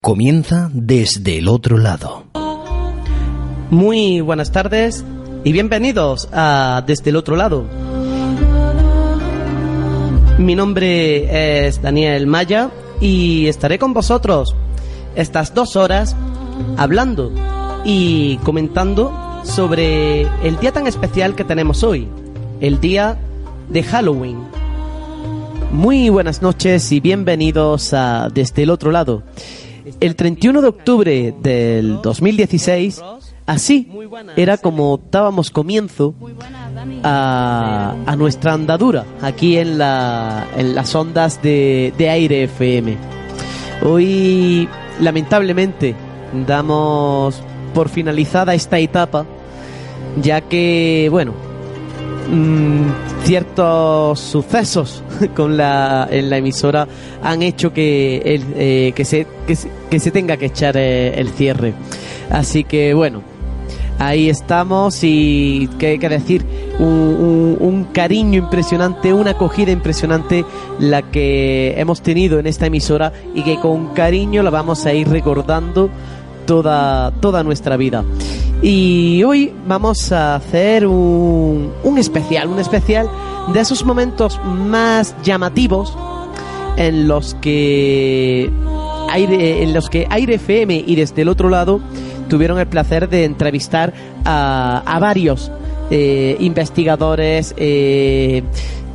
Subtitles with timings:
[0.00, 2.22] Comienza desde el otro lado.
[3.68, 5.04] Muy buenas tardes
[5.42, 7.64] y bienvenidos a Desde el otro lado.
[10.38, 14.54] Mi nombre es Daniel Maya y estaré con vosotros
[15.16, 16.14] estas dos horas
[16.76, 17.32] hablando
[17.84, 22.06] y comentando sobre el día tan especial que tenemos hoy,
[22.60, 23.18] el día
[23.68, 24.38] de Halloween.
[25.72, 29.24] Muy buenas noches y bienvenidos a Desde el otro lado.
[30.00, 33.02] El 31 de octubre del 2016,
[33.46, 33.88] así
[34.36, 36.14] era como dábamos comienzo
[37.02, 42.96] a, nuestra andadura aquí en, la, en las ondas de, de aire FM.
[43.84, 44.68] Hoy,
[45.00, 45.94] lamentablemente,
[46.46, 47.42] damos
[47.74, 49.24] por finalizada esta etapa,
[50.20, 51.32] ya que, bueno,
[52.30, 55.02] mm, ciertos sucesos
[55.36, 56.86] con la, en la emisora
[57.22, 61.18] han hecho que, el, eh, que, se, que, se, que se tenga que echar eh,
[61.18, 61.74] el cierre.
[62.30, 63.22] Así que, bueno,
[63.98, 66.44] ahí estamos y qué que decir
[66.78, 70.44] un, un, un, cariño impresionante una acogida impresionante
[70.78, 75.08] la que hemos tenido en esta emisora y que con cariño la vamos a ir
[75.08, 75.90] recordando
[76.46, 78.04] toda toda nuestra vida
[78.62, 83.08] y hoy vamos a hacer un, un especial un especial
[83.52, 85.96] de esos momentos más llamativos
[86.76, 88.50] en los que
[89.10, 91.80] aire en los que aire FM y desde el otro lado
[92.28, 93.92] tuvieron el placer de entrevistar
[94.24, 95.50] a, a varios
[95.90, 98.42] eh, investigadores, eh,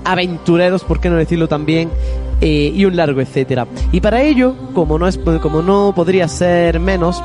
[0.06, 1.90] aventureros, por qué no decirlo también,
[2.40, 3.66] eh, y un largo etcétera.
[3.91, 7.23] Y para ello, como no, es, como no podría ser menos,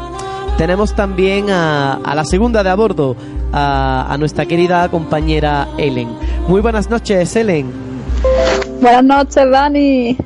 [0.58, 3.14] tenemos también a, a la segunda de a bordo,
[3.52, 6.08] a, a nuestra querida compañera Ellen.
[6.48, 7.70] Muy buenas noches, Ellen.
[8.80, 10.16] Buenas noches, Dani.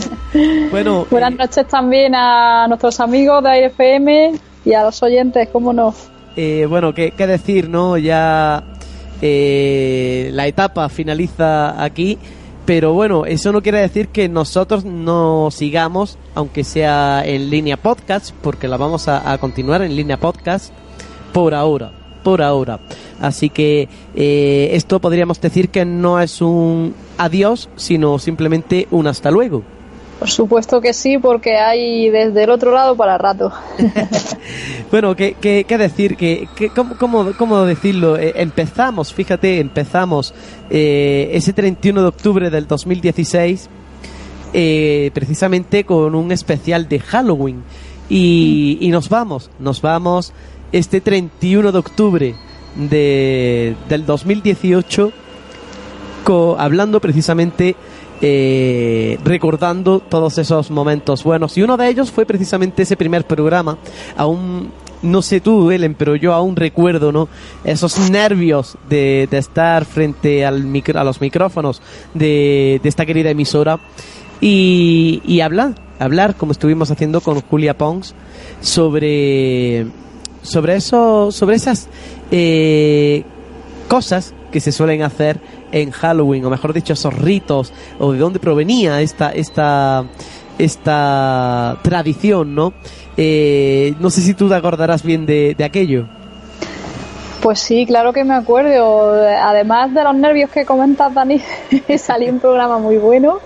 [0.70, 4.32] bueno, buenas noches también a nuestros amigos de Aire FM
[4.64, 5.94] y a los oyentes, cómo no.
[6.36, 7.98] Eh, bueno, ¿qué, ¿qué, decir, no?
[7.98, 8.64] Ya
[9.20, 12.18] eh, la etapa finaliza aquí,
[12.66, 18.34] pero bueno, eso no quiere decir que nosotros no sigamos, aunque sea en línea podcast,
[18.42, 20.72] porque la vamos a, continuar en línea podcast
[21.32, 21.92] por ahora,
[22.24, 22.80] por ahora.
[23.20, 29.30] Así que eh, esto podríamos decir que no es un adiós, sino simplemente un hasta
[29.30, 29.62] luego.
[30.18, 33.52] Por supuesto que sí, porque hay desde el otro lado para rato.
[34.90, 36.16] bueno, ¿qué, qué, qué decir?
[36.16, 38.16] ¿Qué, qué, cómo, cómo, cómo, decirlo?
[38.16, 40.32] Eh, empezamos, fíjate, empezamos
[40.70, 43.68] eh, ese 31 de octubre del 2016
[44.54, 47.62] eh, precisamente con un especial de Halloween.
[48.08, 50.32] Y, y, nos vamos, nos vamos
[50.72, 52.34] este 31 de octubre
[52.76, 55.12] de, del 2018
[56.24, 57.76] co, hablando precisamente
[58.20, 61.56] eh, recordando todos esos momentos buenos.
[61.56, 63.78] Y uno de ellos fue precisamente ese primer programa.
[64.16, 64.70] Aún,
[65.02, 67.28] no sé tú, Ellen, pero yo aún recuerdo, ¿no?
[67.64, 71.82] Esos nervios de, de estar frente al micro, a los micrófonos
[72.14, 73.78] de, de esta querida emisora
[74.40, 78.14] y, hablar, hablar como estuvimos haciendo con Julia Pons
[78.60, 79.86] sobre,
[80.42, 81.88] sobre eso, sobre esas
[82.30, 83.24] eh,
[83.88, 85.40] cosas que se suelen hacer
[85.76, 90.04] en Halloween, o mejor dicho, esos ritos, o de dónde provenía esta, esta,
[90.58, 92.72] esta tradición, ¿no?
[93.16, 96.06] Eh, no sé si tú te acordarás bien de, de, aquello.
[97.42, 99.12] Pues sí, claro que me acuerdo.
[99.12, 101.40] Además de los nervios que comentas, Dani,
[101.98, 103.38] salió un programa muy bueno.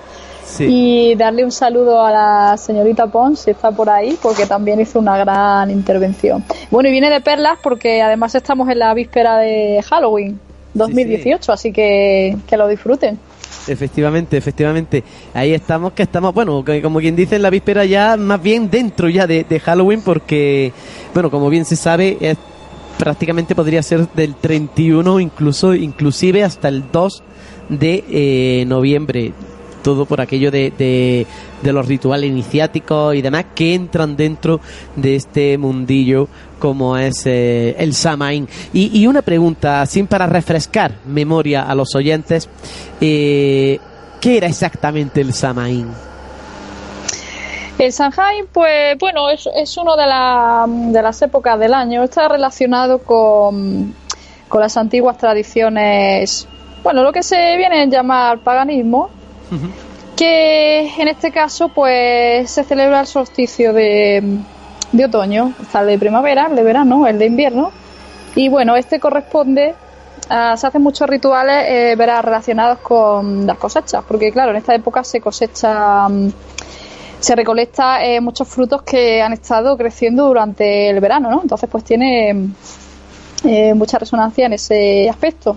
[0.45, 0.67] Sí.
[0.69, 4.99] Y darle un saludo a la señorita Pons, si está por ahí, porque también hizo
[4.99, 6.43] una gran intervención.
[6.73, 10.41] Bueno, y viene de perlas porque además estamos en la víspera de Halloween
[10.75, 11.53] 2018, sí, sí.
[11.53, 13.19] así que que lo disfruten.
[13.67, 15.05] Efectivamente, efectivamente.
[15.35, 19.09] Ahí estamos, que estamos, bueno, como quien dice, en la víspera ya, más bien dentro
[19.09, 20.73] ya de, de Halloween, porque,
[21.15, 22.39] bueno, como bien se sabe, es,
[22.99, 27.23] prácticamente podría ser del 31, incluso, inclusive hasta el 2
[27.69, 29.33] de eh, noviembre
[29.83, 31.27] todo por aquello de, de,
[31.63, 34.61] de, los rituales iniciáticos y demás que entran dentro
[34.97, 36.29] de este mundillo
[36.61, 38.49] como es eh, el Samaín.
[38.73, 42.49] Y, y, una pregunta, sin para refrescar memoria a los oyentes,
[43.01, 43.81] eh,
[44.21, 45.89] ¿qué era exactamente el Samaín?
[47.81, 52.05] El Samhain, pues bueno, es, es una de, de las épocas del año.
[52.05, 53.95] Está relacionado con,
[54.49, 56.47] con las antiguas tradiciones,
[56.83, 59.09] bueno, lo que se viene a llamar paganismo,
[60.15, 64.23] que en este caso pues se celebra el solsticio de,
[64.93, 67.71] de otoño, el de primavera, el de verano, el de invierno,
[68.35, 69.75] y bueno, este corresponde
[70.29, 74.75] a, se hacen muchos rituales eh, verás, relacionados con las cosechas, porque claro, en esta
[74.75, 76.09] época se cosecha
[77.21, 81.43] se recolecta eh, muchos frutos que han estado creciendo durante el verano, ¿no?
[81.43, 82.49] Entonces, pues tiene
[83.45, 85.57] eh, mucha resonancia en ese aspecto.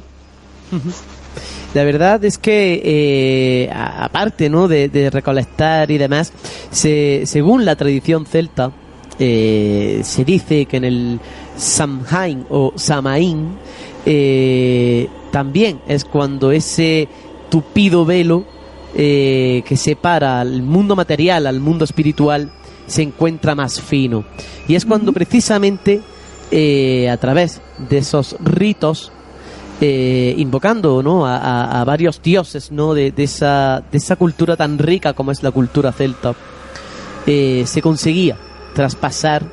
[1.73, 4.67] La verdad es que, eh, aparte ¿no?
[4.67, 6.33] de, recolectar y demás,
[6.69, 8.71] se, según la tradición celta,
[9.17, 11.19] se dice que en el
[11.55, 13.57] Samhain o Samaín
[15.31, 17.07] también es cuando ese
[17.49, 18.45] tupido velo
[18.95, 22.51] eh, que separa al mundo material al mundo espiritual
[22.85, 24.25] se encuentra más fino.
[24.67, 26.01] Y es cuando precisamente
[26.51, 29.11] eh, a través de esos ritos,
[29.81, 31.25] eh, invocando ¿no?
[31.25, 32.93] a, varios dioses ¿no?
[32.93, 36.35] de, esa, de esa cultura tan rica como es la cultura celta,
[37.25, 38.37] se conseguía
[38.73, 39.43] traspasar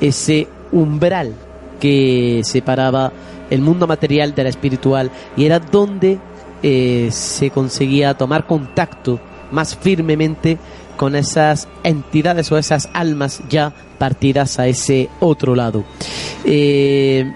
[0.00, 1.34] ese umbral
[1.80, 3.12] que separaba
[3.50, 6.18] el mundo material de la espiritual y era donde
[6.62, 9.18] eh, se conseguía tomar contacto
[9.50, 10.58] más firmemente
[10.96, 15.84] con esas entidades o esas almas ya partidas a ese otro lado.
[16.44, 17.32] Eh,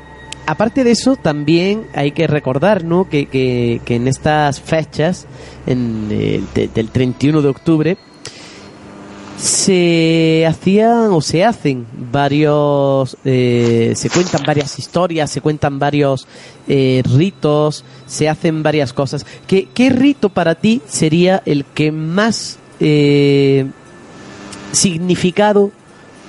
[0.47, 3.09] aparte de eso, también hay que recordar ¿no?
[3.09, 5.27] que, que, en estas fechas,
[5.67, 6.43] eh,
[6.75, 7.97] del 31 de octubre,
[9.37, 16.27] se hacían o se hacen varios, eh, se cuentan varias historias, se cuentan varios
[16.69, 19.27] eh, ritos, se hacen varias cosas.
[19.47, 23.67] ¿Qué, ¿Qué, rito para ti sería el que más eh,
[24.73, 25.71] significado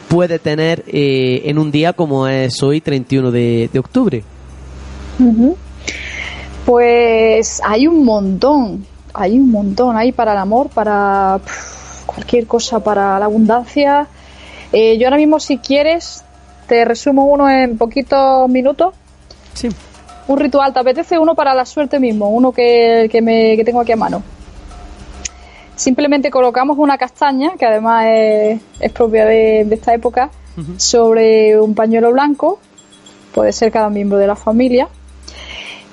[0.08, 4.24] puede tener en un día como es hoy, 31 de, de octubre?
[6.66, 11.40] Pues hay un montón, hay un montón, hay para el amor, para
[12.16, 14.08] cualquier cosa para la abundancia.
[14.72, 16.24] Eh, yo ahora mismo, si quieres,
[16.68, 18.96] te resumo uno en poquitos minutos.
[19.54, 19.70] Sí.
[20.28, 22.30] Un ritual, ¿te apetece uno para la suerte mismo?
[22.30, 24.24] Uno que, que, me, que tengo aquí a mano.
[25.76, 30.32] Simplemente colocamos una castaña, que además es, propia de, esta época,
[30.78, 32.60] sobre un pañuelo blanco.
[33.34, 34.88] Puede ser cada miembro de la familia.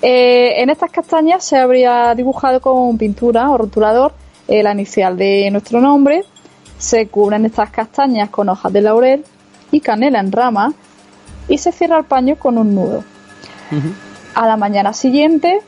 [0.00, 4.12] Eh, en estas castañas se habría dibujado con pintura o rotulador
[4.48, 6.24] la inicial de nuestro nombre,
[6.78, 9.24] se cubren estas castañas con hojas de laurel
[9.70, 10.72] y canela en rama
[11.48, 13.04] y se cierra el paño con un nudo.
[14.34, 15.60] A la mañana siguiente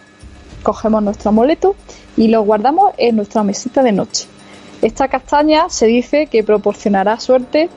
[0.63, 1.77] cogemos nuestro amuleto
[2.17, 4.27] y lo guardamos en nuestra mesita de noche.
[4.83, 7.71] Esta castaña se dice que proporcionará suerte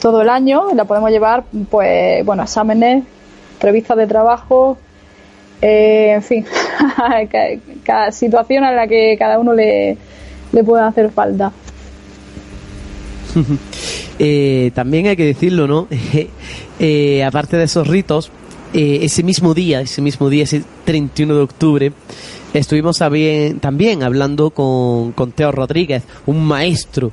[0.00, 3.04] todo el año, la podemos llevar, pues, bueno, exámenes,
[3.60, 4.76] revistas de trabajo,
[5.62, 6.44] eh, en fin,
[7.84, 9.96] cada situación en la que cada uno le,
[10.52, 11.52] le puede hacer falta.
[14.18, 15.88] Eh, también hay que decirlo, ¿no?
[16.78, 18.30] Eh, aparte de esos ritos,
[18.74, 21.92] eh, ese mismo día, ese mismo día, ese 31 de octubre,
[22.54, 27.12] estuvimos también hablando con, con Teo Rodríguez, un maestro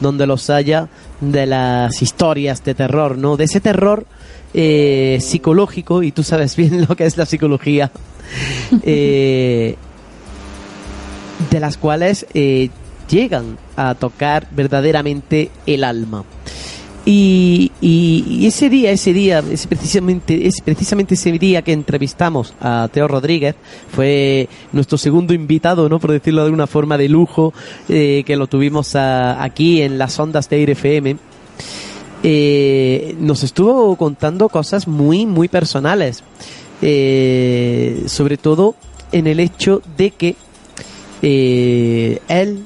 [0.00, 0.88] donde los haya
[1.20, 3.36] de las historias de terror, ¿no?
[3.36, 4.06] De ese terror
[4.52, 7.90] psicológico, y tú sabes bien lo que es la psicología,
[8.82, 9.76] de
[11.50, 12.26] las cuales
[13.08, 16.24] llegan a tocar verdaderamente el alma.
[17.06, 17.70] Y,
[18.46, 23.54] ese día, ese día, es precisamente, es precisamente ese día que entrevistamos a Teo Rodríguez,
[23.90, 25.98] fue nuestro segundo invitado, ¿no?
[26.00, 27.52] Por decirlo de alguna forma de lujo,
[27.88, 31.16] eh, que lo tuvimos aquí en las ondas de Aire FM.
[32.22, 36.22] Eh, nos estuvo contando cosas muy, muy personales.
[36.82, 38.74] Eh, sobre todo
[39.12, 40.36] en el hecho de que
[41.22, 42.64] él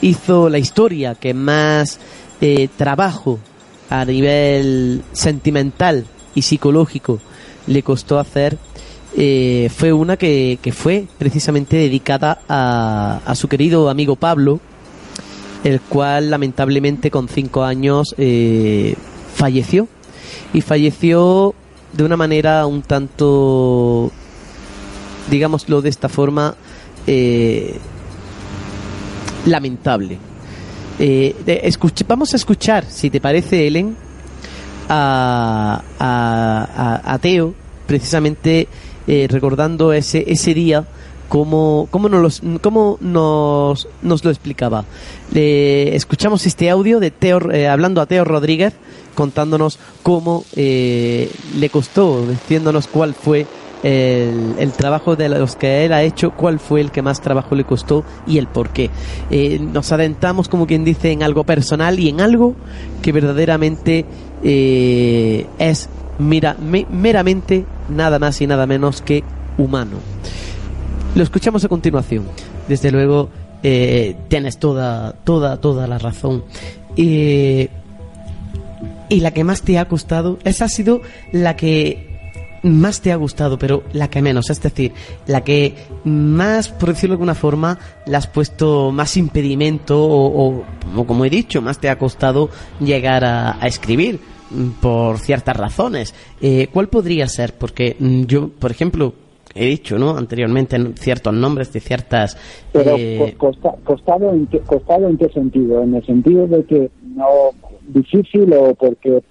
[0.00, 1.98] hizo la historia que más
[2.40, 3.38] eh, trabajo
[3.90, 7.20] a nivel sentimental y psicológico
[7.66, 8.58] le costó hacer
[9.16, 14.58] eh, fue una que, fue precisamente dedicada a, su querido amigo Pablo,
[15.62, 18.96] el cual lamentablemente con cinco años eh,
[19.34, 19.88] falleció.
[20.52, 21.54] Y falleció
[21.92, 24.10] de una manera un tanto,
[25.30, 26.56] digámoslo de esta forma,
[29.46, 30.18] lamentable.
[30.98, 31.34] Eh,
[32.06, 33.96] vamos a escuchar, si te parece, Ellen,
[34.88, 37.54] a, a, Teo,
[37.86, 38.68] precisamente
[39.06, 40.84] eh, recordando ese, ese día
[41.28, 44.84] cómo, cómo, nos, cómo nos, nos lo explicaba.
[45.32, 48.74] escuchamos este audio de Teo, eh, hablando a Teo Rodríguez,
[49.14, 53.46] contándonos cómo eh, le costó, diciéndonos cuál fue
[53.84, 57.64] el, trabajo de los que él ha hecho, cuál fue el que más trabajo le
[57.64, 58.88] costó y el por qué.
[59.30, 62.54] Eh, nos adentramos, como quien dice, en algo personal y en algo
[63.02, 64.06] que verdaderamente
[64.42, 69.22] eh, es mira, meramente nada más y nada menos que
[69.58, 69.98] humano.
[71.14, 72.24] Lo escuchamos a continuación.
[72.66, 73.28] Desde luego,
[73.62, 76.44] eh, tienes toda, toda, toda la razón.
[76.96, 77.68] y
[79.10, 82.13] la que más te ha costado, esa ha sido la que
[82.64, 84.92] más te ha gustado, pero la que menos, es decir,
[85.26, 90.64] la que más, por decirlo de alguna forma, le has puesto más impedimento o,
[91.06, 92.48] como he dicho, más te ha costado
[92.80, 94.18] llegar a, escribir
[94.50, 96.14] mm, por ciertas razones.
[96.40, 97.54] Eh, ¿Cuál podría ser?
[97.54, 99.14] Porque mm, yo, por ejemplo,
[99.54, 100.16] he dicho, ¿no?
[100.16, 102.36] Anteriormente ciertos nombres de ciertas.
[102.72, 103.36] Pero eh...
[103.38, 105.82] costado, en qué, costado en qué sentido?
[105.82, 107.50] En el sentido de que no
[107.88, 109.22] difícil o porque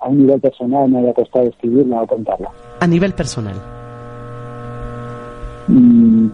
[0.00, 2.50] a, un nivel personal me haya costado escribirla o contarla?
[2.80, 3.54] A nivel personal.
[5.68, 6.28] Mm.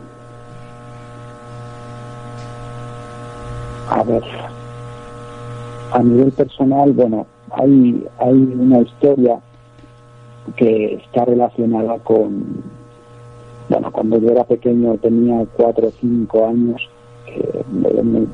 [3.89, 4.23] A ver.
[5.93, 9.39] A nivel personal, bueno, hay, hay una historia
[10.57, 12.63] que está relacionada con,
[13.69, 16.89] bueno, cuando yo era pequeño, tenía cuatro o cinco años,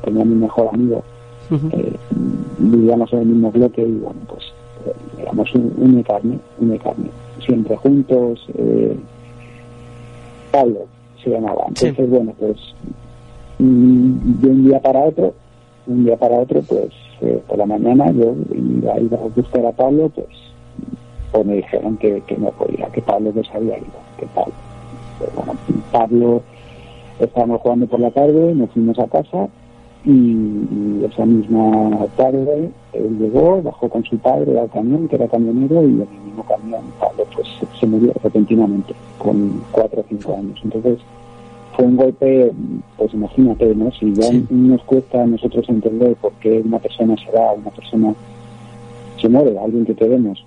[0.03, 1.03] tenía mi mejor amigo,
[1.51, 1.95] eh,
[2.59, 4.43] vivíamos en el mismo bloque y bueno, pues
[5.17, 7.09] éramos un, carne, un carne,
[7.45, 8.47] siempre juntos.
[8.55, 8.97] Eh,
[10.51, 10.85] Pablo
[11.23, 11.65] se llamaba.
[11.67, 12.57] Entonces, bueno, pues
[13.59, 15.33] mm, de un día para otro,
[15.87, 16.89] un día para otro, pues
[17.21, 20.27] eh, por la mañana yo iba, a buscar a Pablo, pues,
[21.31, 23.87] pues me dijeron que, que no podía, que Pablo no había ido,
[24.17, 24.53] que Pablo.
[25.17, 25.53] Pues, bueno,
[25.91, 26.41] Pablo
[27.19, 29.49] estábamos jugando por la tarde, nos fuimos a casa
[30.05, 35.81] y, esa misma tarde él llegó, bajó con su padre al camión, que era camionero,
[35.83, 37.47] y en el mismo camión Pablo pues
[37.79, 40.59] se murió repentinamente, con cuatro o cinco años.
[40.63, 40.99] Entonces
[41.75, 42.51] fue un golpe,
[42.97, 43.91] pues imagínate, ¿no?
[43.91, 48.13] Si ya nos cuesta a nosotros entender por qué una persona se va, una persona
[49.19, 50.43] se muere, alguien que queremos.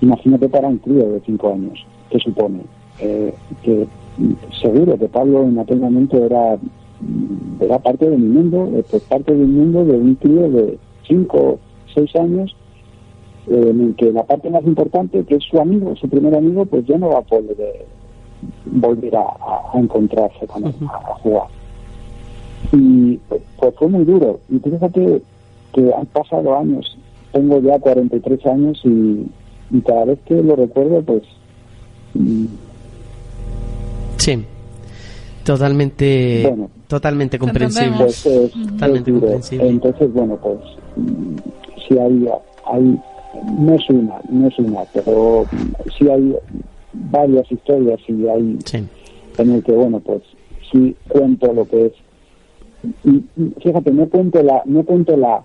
[0.00, 2.60] Imagínate para un crío de cinco años, ¿qué supone?
[3.00, 3.86] Eh, que
[4.60, 6.58] seguro que Pablo en aquel momento era
[7.60, 11.58] era parte de mi mundo, pues parte del mundo de un tío de 5,
[11.94, 12.56] 6 años,
[13.48, 16.64] eh, en el que la parte más importante, que es su amigo, su primer amigo,
[16.66, 17.86] pues ya no va a poder eh,
[18.66, 19.26] volver a,
[19.74, 21.48] encontrarse con él, a, jugar.
[22.72, 24.40] Y pues, pues, fue muy duro.
[24.48, 25.22] Y fíjate
[25.72, 26.96] que han pasado años,
[27.32, 29.26] tengo ya 43 años y,
[29.70, 31.22] y cada vez que lo recuerdo, pues...
[32.14, 32.46] Mm,
[34.16, 34.44] sí
[35.46, 36.54] Totalmente,
[36.88, 37.96] totalmente comprensible.
[37.98, 38.24] Pues,
[38.72, 39.68] totalmente comprensible.
[39.68, 40.58] Entonces, bueno, pues
[41.86, 42.28] si hay,
[42.64, 43.00] hay,
[43.56, 45.44] no es una, no es una, pero
[45.96, 46.34] si hay
[46.92, 48.58] varias historias y hay
[49.38, 50.22] en el que, bueno, pues
[50.72, 51.92] sí cuento lo que es.
[53.04, 53.22] Y,
[53.62, 55.44] fíjate, no cuento la, no cuento la,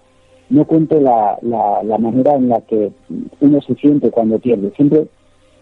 [0.49, 2.91] no cuento la, la, la manera en la que
[3.39, 4.71] uno se siente cuando pierde.
[4.75, 5.05] Siempre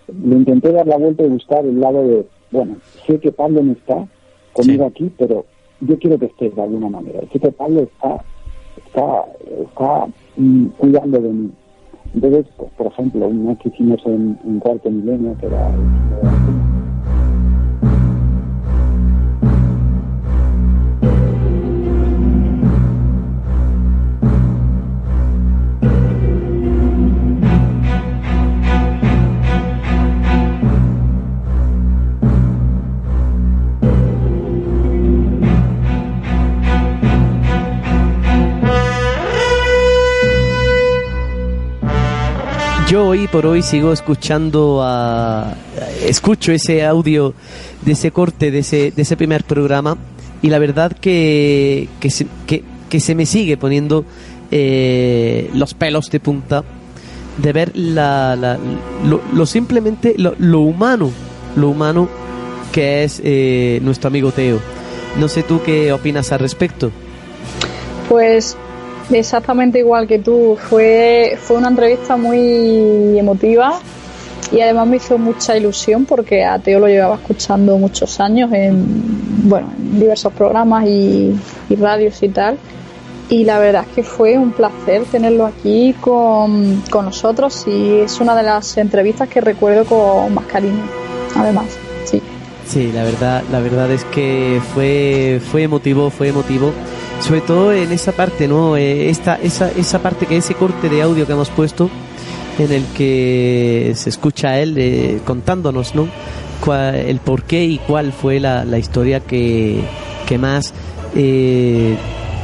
[0.07, 3.73] le intenté dar la vuelta y buscar el lado de, bueno, sé que Pablo no
[3.73, 4.07] está,
[4.59, 5.45] conmigo aquí, pero
[5.81, 7.21] yo quiero que estés de alguna manera.
[7.31, 9.25] Sé que está, está,
[9.61, 11.51] está mm, cuidando de mí.
[12.13, 12.45] Entonces,
[12.77, 15.71] por ejemplo, una que hicimos en, un cuarto milenio, que era...
[42.89, 45.53] Yo hoy por hoy sigo escuchando a,
[46.03, 47.35] escucho ese audio
[47.83, 49.95] de ese corte de ese, primer programa
[50.41, 52.09] y la verdad que, que,
[52.99, 54.05] se, me sigue poniendo
[54.49, 56.63] eh, los pelos de punta
[57.37, 58.57] de ver la, la
[59.05, 61.11] lo, simplemente lo, humano,
[61.55, 62.09] lo humano
[62.71, 64.59] que es eh, nuestro amigo Teo.
[65.19, 66.89] No sé tú qué opinas al respecto.
[68.09, 68.57] Pues
[69.17, 70.57] exactamente igual que tú.
[70.69, 73.79] Fue, fue una entrevista muy emotiva
[74.51, 78.83] y además me hizo mucha ilusión porque a Teo lo llevaba escuchando muchos años en,
[79.49, 81.35] bueno, en diversos programas y,
[81.79, 82.57] radios y tal.
[83.29, 88.19] Y la verdad es que fue un placer tenerlo aquí con, con nosotros y es
[88.19, 90.83] una de las entrevistas que recuerdo con más cariño,
[91.35, 91.65] además.
[92.05, 92.19] Sí.
[92.65, 96.71] Sí, la verdad, la verdad es que fue, fue emotivo, fue emotivo.
[97.21, 98.77] Sobre todo en esa parte, ¿no?
[98.77, 101.89] Eh, esta, esa, esa parte que ese corte de audio que hemos puesto,
[102.57, 106.07] en el que se escucha a él eh, contándonos, ¿no?
[106.67, 109.81] el por qué y cuál fue la, la historia que,
[110.27, 110.73] que más
[111.15, 111.95] eh,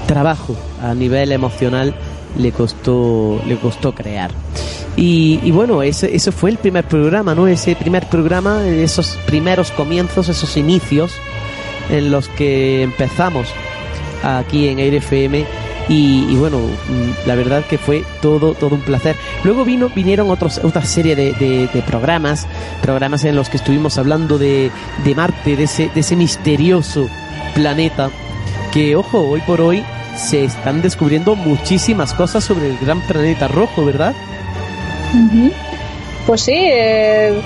[0.07, 1.93] trabajo a nivel emocional
[2.37, 4.31] le costó, le costó crear.
[4.97, 7.47] Y, bueno, ese, ese fue el primer programa, ¿no?
[7.47, 11.11] Ese primer programa, esos primeros comienzos, esos inicios
[11.89, 13.49] en los que empezamos
[14.25, 15.45] aquí en Aire FM
[15.87, 19.15] y, bueno, mm, la verdad que fue todo, todo un placer.
[19.43, 22.47] Luego vino, vinieron otros, otra serie de, de, programas,
[22.81, 24.71] programas en los que estuvimos hablando de,
[25.03, 27.07] de Marte, de ese, de ese misterioso
[27.53, 28.09] planeta,
[28.73, 29.83] que ojo, hoy por hoy
[30.17, 34.15] se están descubriendo muchísimas cosas sobre el gran planeta rojo, ¿verdad?
[36.25, 37.39] Pues sí, eh,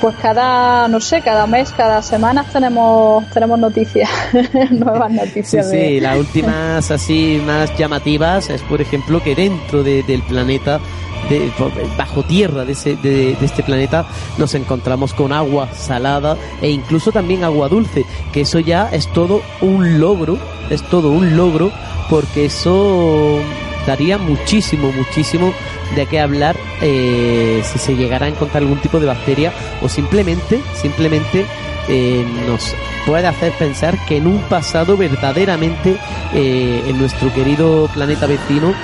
[0.00, 4.08] pues cada, no sé, cada mes, cada semana tenemos tenemos noticias,
[4.70, 5.70] nuevas noticias.
[5.70, 10.80] Sí, sí, las últimas así más llamativas es, por ejemplo, que dentro del planeta
[11.28, 11.50] de,
[11.96, 14.06] bajo tierra de, ese, de, de, este planeta
[14.38, 19.42] nos encontramos con agua salada e incluso también agua dulce, que eso ya es todo
[19.60, 20.38] un logro,
[20.70, 21.72] es todo un logro
[22.08, 23.40] porque eso
[23.86, 25.52] daría muchísimo, muchísimo
[25.94, 30.60] de qué hablar eh, si se llegara a encontrar algún tipo de bacteria o simplemente,
[30.74, 31.46] simplemente
[31.88, 32.74] eh, nos
[33.06, 35.96] puede hacer pensar que en un pasado verdaderamente
[36.34, 38.74] eh, en nuestro querido planeta vecino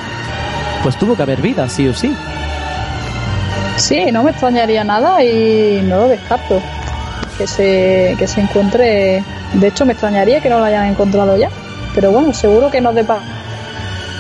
[0.83, 2.15] pues tuvo que haber vida, sí o sí.
[3.77, 6.61] Sí, no me extrañaría nada y no lo descarto
[7.39, 9.25] que se, que se encuentre.
[9.55, 11.51] De hecho, me extrañaría que no lo hayan encontrado ya.
[11.95, 13.42] Pero bueno, seguro que nos depara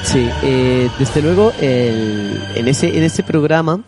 [0.04, 3.82] Sí, eh, desde luego en, ese, en ese programa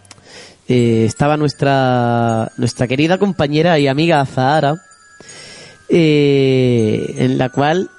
[0.69, 4.77] eh, estaba nuestra, nuestra querida compañera y amiga Zahara,
[5.89, 7.91] eh, en la cual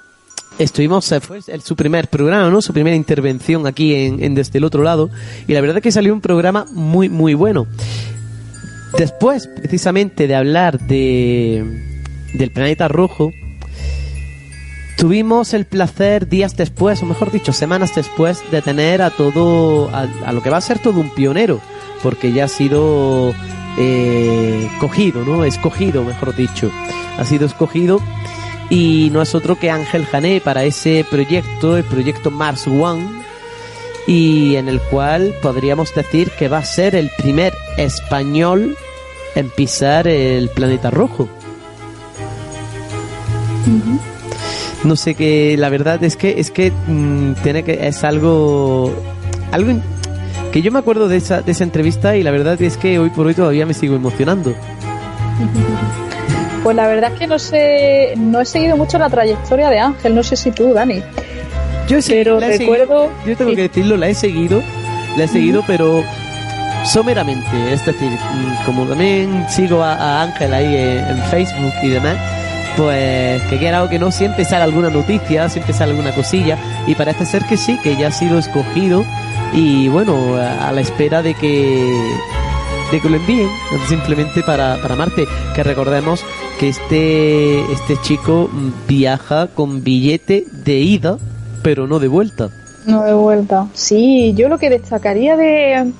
[0.58, 2.60] estuvimos, fue su primer programa, ¿no?
[2.62, 5.10] Su primera intervención aquí en, en, Desde el Otro Lado,
[5.46, 7.66] y la verdad es que salió un programa muy, muy bueno.
[8.98, 11.64] Después, precisamente, de hablar de,
[12.34, 13.30] del planeta rojo,
[14.96, 20.32] Tuvimos el placer días después, o mejor dicho, semanas después, de tener a todo, a,
[20.32, 21.60] lo que va a ser todo un pionero,
[22.02, 23.34] porque ya ha sido
[23.76, 25.44] eh, cogido, ¿no?
[25.44, 26.70] Escogido, mejor dicho.
[27.18, 28.00] Ha sido escogido
[28.70, 33.22] y no es otro que Ángel Jané para ese proyecto, el proyecto Mars One,
[34.06, 38.78] y en el cual podríamos decir que va a ser el primer español
[39.34, 41.28] en pisar el planeta rojo
[44.86, 48.92] no sé qué, la verdad es que es que mm, tiene que es algo
[49.52, 49.72] algo
[50.52, 53.10] que yo me acuerdo de esa de esa entrevista y la verdad es que hoy
[53.10, 54.54] por hoy todavía me sigo emocionando.
[56.62, 60.14] Pues la verdad es que no sé, no he seguido mucho la trayectoria de Ángel,
[60.14, 61.02] no sé si tú, Dani.
[61.88, 64.60] Yo sé, pero recuerdo, yo tengo que decirlo, la he seguido,
[65.16, 66.02] la he seguido, pero
[66.84, 70.74] someramente, es decir, mm, como también sigo a, Ángel ahí
[71.08, 72.16] en Facebook y demás,
[72.76, 76.94] pues que quiera o que no, siempre sale alguna noticia, siempre sale alguna cosilla, y
[76.94, 79.04] parece ser que sí, que ya ha sido escogido,
[79.52, 82.10] y bueno, a, la espera de que
[82.92, 83.48] de que lo envíen
[83.88, 85.26] simplemente para, para Marte.
[85.54, 86.24] Que recordemos
[86.60, 88.48] que este este chico
[88.86, 91.18] viaja con billete de ida
[91.62, 92.50] pero no de vuelta.
[92.86, 93.66] No de vuelta.
[93.72, 95.92] Sí yo lo que destacaría de,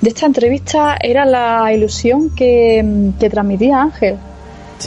[0.00, 4.16] de esta entrevista era la ilusión que, que transmitía Ángel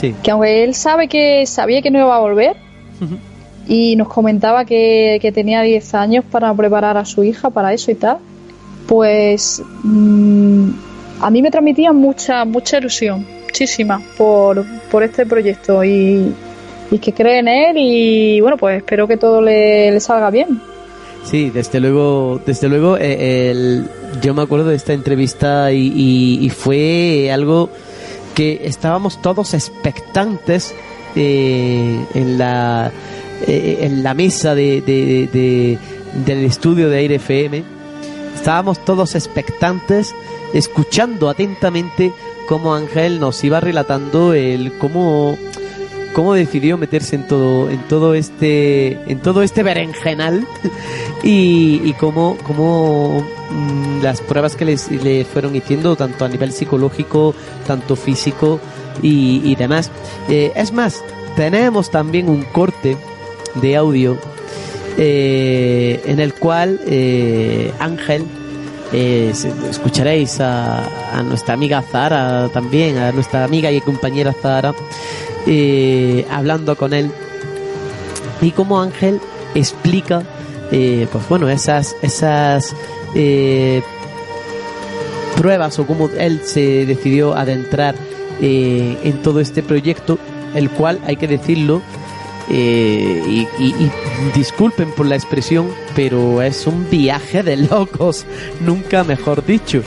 [0.00, 2.56] que aunque él sabe que sabía que no iba a volver
[3.68, 7.94] y nos comentaba que, tenía 10 años para preparar a su hija para eso y
[7.94, 8.18] tal,
[8.86, 10.70] pues mm,
[11.20, 15.84] a mí me transmitía mucha, mucha ilusión, muchísima, por, por este proyecto.
[15.84, 16.34] Y,
[17.00, 20.60] que cree en él y bueno, pues espero que todo le, salga bien.
[21.24, 23.82] Sí, desde luego, desde luego, eh,
[24.20, 27.70] yo me acuerdo de esta entrevista y fue algo
[28.34, 30.74] que estábamos todos expectantes
[31.14, 32.90] eh, en la
[33.46, 34.80] eh, en la mesa de,
[36.26, 37.64] del estudio de Aire FM
[38.34, 40.14] estábamos todos expectantes
[40.54, 42.12] escuchando atentamente
[42.48, 45.36] cómo Ángel nos iba relatando el cómo
[46.12, 50.46] cómo decidió meterse en todo en todo este en todo este berenjenal
[51.22, 56.52] y, y cómo, cómo mm, las pruebas que les, le fueron haciendo tanto a nivel
[56.52, 57.34] psicológico
[57.66, 58.60] tanto físico
[59.00, 59.90] y, demás.
[60.28, 61.02] Eh, es más
[61.36, 62.96] tenemos también un corte
[63.54, 64.18] de audio
[64.98, 68.24] eh, en el cual eh, Ángel
[68.92, 74.74] escucharéis a, a, nuestra amiga Zara también, a nuestra amiga y compañera Zara,
[75.46, 77.10] eh, hablando con él
[78.40, 79.20] y cómo Ángel
[79.54, 80.22] explica
[80.70, 82.74] pues bueno esas esas
[85.36, 87.94] pruebas o cómo él se decidió adentrar
[88.40, 90.18] en todo este proyecto
[90.54, 91.82] el cual hay que decirlo
[92.48, 93.90] eh, y,
[94.34, 98.26] disculpen por la expresión, pero es un viaje de locos,
[98.60, 99.82] nunca mejor dicho.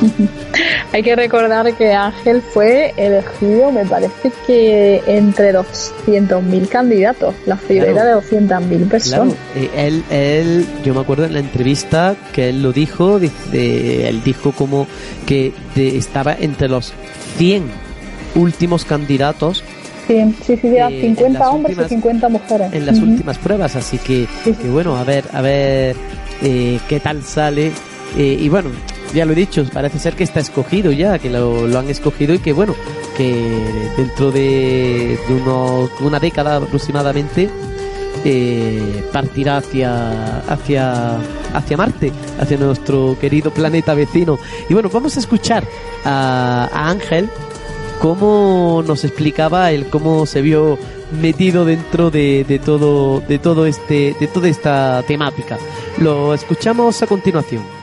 [0.92, 8.04] Hay que recordar que Ángel fue elegido, me parece que entre 200.000 candidatos, la figura
[8.04, 9.34] de 200.000 personas.
[9.54, 14.22] Eh, él, él, yo me acuerdo en la entrevista que él lo dijo, dice, él
[14.22, 14.86] dijo como
[15.26, 16.92] que estaba entre los
[17.36, 17.64] 100
[18.34, 19.62] últimos candidatos
[20.06, 22.72] Sí, sí, sí, 50 eh, hombres y 50 mujeres.
[22.72, 24.26] En las últimas pruebas, así que,
[24.70, 25.96] bueno, a ver, a ver
[26.42, 27.72] eh, qué tal sale.
[28.16, 28.70] Eh, y bueno,
[29.14, 32.38] ya lo he dicho, parece ser que está escogido ya, que lo, han escogido y
[32.38, 32.74] que bueno,
[33.16, 37.48] que dentro de, unos, una década aproximadamente
[39.12, 41.18] partirá hacia, hacia,
[41.54, 44.38] hacia Marte, hacia nuestro querido planeta vecino.
[44.68, 45.64] Y bueno, vamos a escuchar
[46.04, 47.28] a, a Ángel
[48.00, 50.78] cómo nos explicaba el cómo se vio
[51.20, 55.58] metido dentro de, de, todo de todo este de toda esta temática.
[55.98, 57.75] Lo escuchamos a continuación.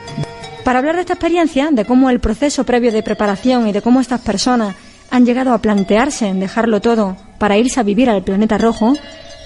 [0.64, 4.00] Para hablar de esta experiencia, de cómo el proceso previo de preparación y de cómo
[4.00, 4.74] estas personas
[5.10, 8.94] han llegado a plantearse en dejarlo todo para irse a vivir al planeta rojo,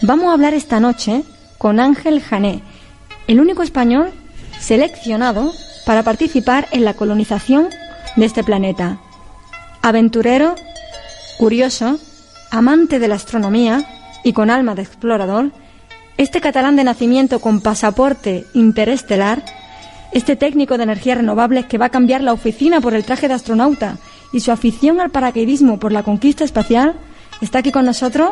[0.00, 1.24] vamos a hablar esta noche
[1.58, 2.62] con Ángel Jané,
[3.26, 4.12] el único español
[4.60, 5.52] seleccionado
[5.84, 7.68] para participar en la colonización
[8.14, 8.98] de este planeta.
[9.82, 10.54] Aventurero,
[11.36, 11.98] curioso,
[12.52, 13.84] amante de la astronomía
[14.22, 15.50] y con alma de explorador,
[16.16, 19.44] este catalán de nacimiento con pasaporte interestelar,
[20.12, 23.34] este técnico de energías renovables que va a cambiar la oficina por el traje de
[23.34, 23.96] astronauta
[24.32, 26.94] y su afición al paracaidismo por la conquista espacial,
[27.40, 28.30] está aquí con nosotros,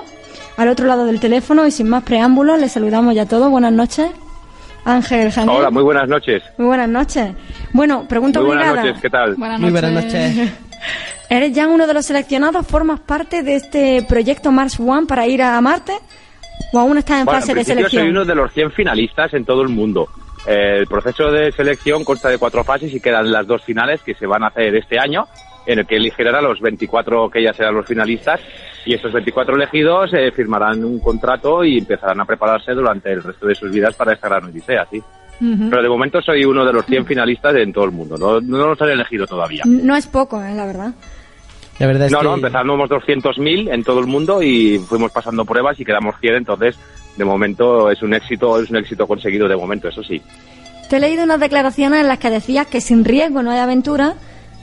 [0.56, 3.50] al otro lado del teléfono y sin más preámbulos, le saludamos ya a todos.
[3.50, 4.10] Buenas noches.
[4.84, 5.56] Ángel Janel.
[5.56, 6.42] Hola, muy buenas noches.
[6.58, 7.34] Muy buenas noches.
[7.72, 9.36] Bueno, pregunta muy buenas noches, ¿qué tal?
[9.36, 10.52] Muy buenas noches.
[11.28, 12.64] ¿Eres ya uno de los seleccionados?
[12.66, 15.92] ¿Formas parte de este proyecto Mars One para ir a Marte?
[16.72, 18.02] ¿O aún estás en fase de selección?
[18.02, 20.08] Soy uno de los 100 finalistas en todo el mundo.
[20.46, 24.26] El proceso de selección consta de cuatro fases y quedan las dos finales que se
[24.26, 25.26] van a hacer este año,
[25.66, 28.40] en el que elegirán a los 24 que ya serán los finalistas
[28.84, 33.46] y esos 24 elegidos eh, firmarán un contrato y empezarán a prepararse durante el resto
[33.48, 35.02] de sus vidas para esta gran odisea, ¿sí?
[35.38, 38.16] Pero de momento soy uno de los 100 finalistas en todo el mundo.
[38.16, 39.64] No, no los han elegido todavía.
[39.66, 40.54] No es poco, ¿eh?
[40.54, 40.92] la verdad.
[41.78, 45.78] La verdad es no, no, empezamos 200.000 en todo el mundo y fuimos pasando pruebas
[45.78, 46.78] y quedamos 100, entonces
[47.16, 50.20] de momento es un éxito, es un éxito conseguido de momento, eso sí.
[50.88, 54.14] Te he leído unas declaraciones en las que decías que sin riesgo no hay aventura,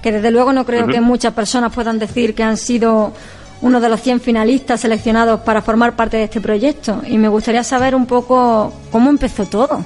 [0.02, 3.13] que desde luego no creo que muchas personas puedan decir que han sido
[3.62, 7.63] uno de los 100 finalistas seleccionados para formar parte de este proyecto y me gustaría
[7.63, 9.86] saber un poco cómo empezó todo.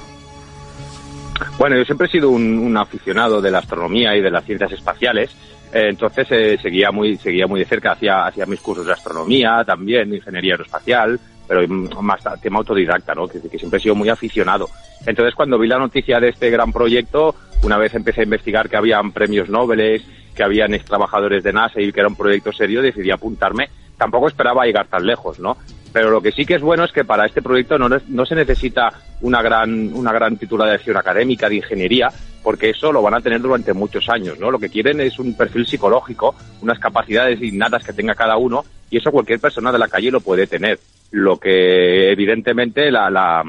[1.58, 5.30] Bueno, yo siempre he sido un, aficionado de la astronomía y de las ciencias espaciales,
[5.72, 10.14] entonces eh, seguía muy seguía muy de cerca, hacía, hacía mis cursos de astronomía también,
[10.14, 13.26] ingeniería aeroespacial, pero más tema autodidacta, ¿no?
[13.26, 14.68] Que, que, siempre he sido muy aficionado.
[15.06, 18.76] Entonces, cuando vi la noticia de este gran proyecto, una vez empecé a investigar que
[18.76, 20.02] habían premios Nobel,
[20.34, 23.68] que habían ex trabajadores de NASA y que era un proyecto serio, decidí apuntarme.
[23.96, 25.56] Tampoco esperaba llegar tan lejos, ¿no?
[25.92, 28.34] Pero lo que sí que es bueno es que para este proyecto no, no se
[28.34, 32.08] necesita una gran, una gran titulación académica de ingeniería,
[32.48, 34.50] porque eso lo van a tener durante muchos años, ¿no?
[34.50, 38.96] Lo que quieren es un perfil psicológico, unas capacidades innatas que tenga cada uno, y
[38.96, 40.78] eso cualquier persona de la calle lo puede tener.
[41.10, 43.44] Lo que evidentemente la, la,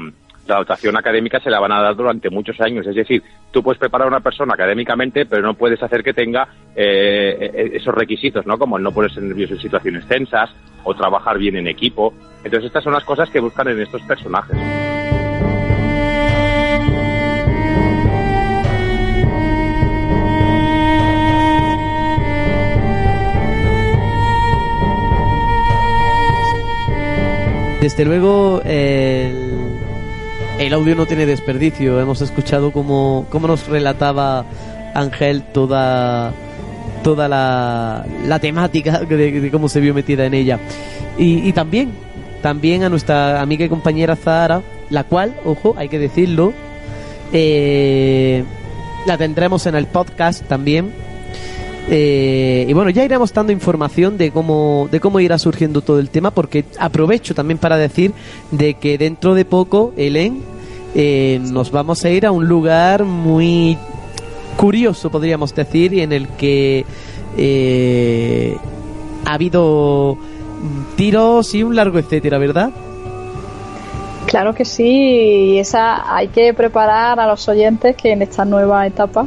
[0.46, 2.86] la dotación académica se la van a dar durante muchos años.
[2.86, 6.46] Es decir, tú puedes preparar a una persona académicamente, pero no puedes hacer que tenga
[6.76, 8.58] eh, esos requisitos, ¿no?
[8.58, 10.50] Como el no ponerse nervioso en situaciones tensas
[10.84, 12.12] o trabajar bien en equipo.
[12.44, 14.58] Entonces, estas son las cosas que buscan en estos personajes.
[27.80, 29.54] Desde luego, el
[30.74, 31.98] audio no tiene desperdicio.
[31.98, 34.44] Hemos escuchado cómo, cómo nos relataba
[34.94, 36.32] Ángel toda,
[37.02, 40.58] toda la, la temática de, cómo se vio metida en ella.
[41.16, 41.92] Y, también,
[42.42, 46.52] también a nuestra amiga y compañera Zahara, la cual, ojo, hay que decirlo,
[47.32, 48.44] eh,
[49.06, 50.92] la tendremos en el podcast también.
[51.88, 56.10] Eh, y bueno, ya iremos dando información de cómo, de cómo irá surgiendo todo el
[56.10, 58.12] tema, porque aprovecho también para decir
[58.50, 60.42] de que dentro de poco, Elen,
[60.94, 63.76] eh, nos vamos a ir a un lugar muy
[64.56, 66.84] curioso, podríamos decir, y en el que
[67.36, 68.56] eh,
[69.24, 70.18] ha habido
[70.96, 72.70] tiros y un largo etcétera, ¿verdad?
[74.26, 78.86] Claro que sí, y esa hay que preparar a los oyentes que en esta nueva
[78.86, 79.26] etapa,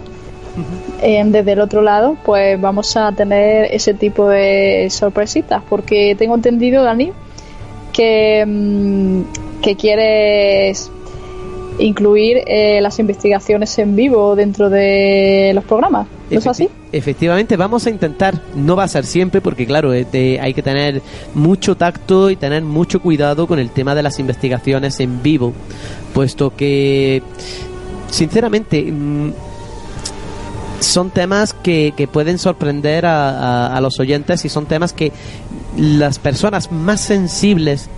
[1.01, 6.35] eh, desde el otro lado, pues vamos a tener ese tipo de sorpresitas, porque tengo
[6.35, 7.11] entendido, Dani,
[7.91, 10.91] que, mm, que quieres
[11.79, 16.07] incluir eh, las investigaciones en vivo dentro de los programas.
[16.29, 16.69] ¿No es así?
[16.91, 21.01] Efectivamente, vamos a intentar, no va a ser siempre porque claro, eh, hay que tener
[21.33, 25.53] mucho tacto y tener mucho cuidado con el tema de las investigaciones en vivo,
[26.13, 27.21] puesto que,
[28.09, 29.31] sinceramente, mm,
[30.79, 35.11] son temas que, que pueden sorprender a, a los oyentes y son temas que
[35.77, 37.89] las personas más sensibles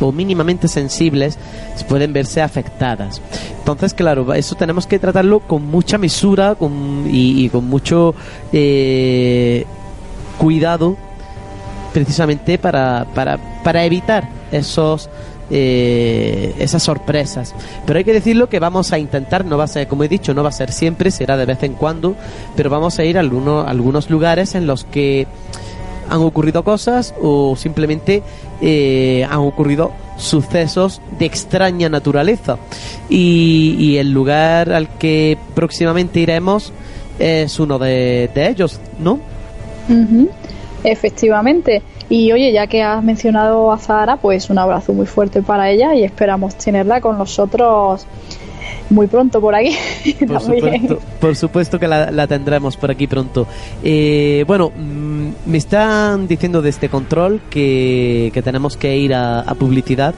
[0.00, 1.38] o mínimamente sensibles
[1.88, 3.20] pueden verse afectadas.
[3.58, 8.14] Entonces, claro, eso tenemos que tratarlo con mucha mesura con, y, con mucho
[8.52, 9.64] eh,
[10.38, 10.96] cuidado
[11.92, 15.08] precisamente para, para, para evitar esos
[15.50, 17.54] eh, esas sorpresas.
[17.86, 20.34] Pero hay que decirlo que vamos a intentar, no va a ser, como he dicho,
[20.34, 22.16] no va a ser siempre, será de vez en cuando,
[22.56, 25.26] pero vamos a ir a algunos, algunos lugares en los que
[26.08, 28.22] han ocurrido cosas o simplemente
[28.60, 32.58] eh, han ocurrido sucesos de extraña naturaleza.
[33.08, 36.72] Y, el lugar al que próximamente iremos
[37.18, 39.20] es uno de, ellos, ¿no?
[40.82, 41.82] Efectivamente.
[42.08, 45.94] Y oye, ya que has mencionado a Zahara, pues un abrazo muy fuerte para ella
[45.94, 48.06] y esperamos tenerla con nosotros
[48.90, 49.76] muy pronto por aquí.
[50.26, 53.46] Por supuesto, por supuesto que la, tendremos por aquí pronto.
[53.82, 60.14] Eh, bueno, mm, me están diciendo de este control que, tenemos que ir a, publicidad.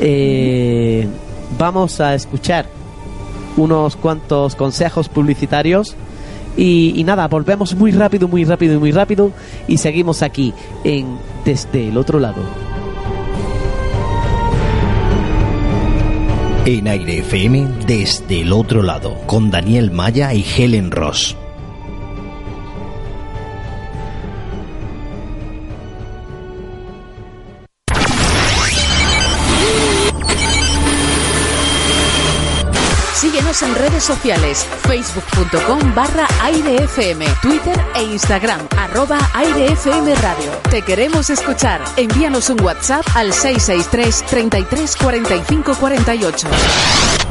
[0.00, 1.06] Eh,
[1.58, 2.66] vamos a escuchar
[3.56, 5.96] unos cuantos consejos publicitarios.
[6.60, 9.30] Y, nada, volvemos muy rápido, muy rápido y muy rápido
[9.68, 12.42] y seguimos aquí en Desde el otro lado.
[16.66, 21.36] En Aire FM desde el otro lado, con Daniel Maya y Helen Ross.
[33.60, 40.52] En redes sociales, facebook.com barra airefm, Twitter e Instagram, arroba airefm radio.
[40.70, 41.82] Te queremos escuchar.
[41.96, 47.27] Envíanos un WhatsApp al 663 33 45 48.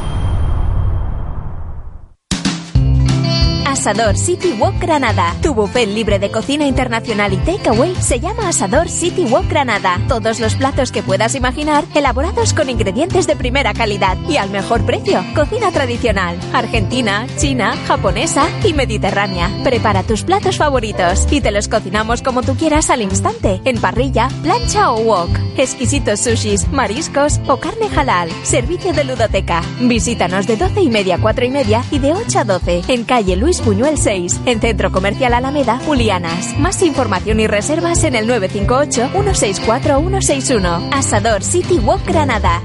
[3.88, 5.34] Asador City Walk Granada.
[5.40, 9.98] Tu buffet libre de cocina internacional y takeaway se llama Asador City Walk Granada.
[10.08, 14.84] Todos los platos que puedas imaginar elaborados con ingredientes de primera calidad y al mejor
[14.84, 15.24] precio.
[15.34, 19.50] Cocina tradicional, argentina, china, japonesa y mediterránea.
[19.64, 24.28] Prepara tus platos favoritos y te los cocinamos como tú quieras al instante, en parrilla,
[24.42, 25.30] plancha o wok.
[25.56, 28.28] Exquisitos sushis, mariscos o carne halal.
[28.42, 29.62] Servicio de ludoteca.
[29.80, 33.04] Visítanos de 12 y media a 4 y media y de 8 a 12 en
[33.04, 36.58] calle Luis Buñuel 6, en Centro Comercial Alameda, Julianas.
[36.58, 40.90] Más información y reservas en el 958-164-161.
[40.92, 42.60] Asador City Walk Granada.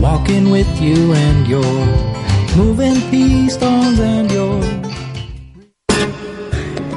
[0.00, 1.62] Walking with you and your
[2.56, 2.96] moving
[4.00, 4.91] and your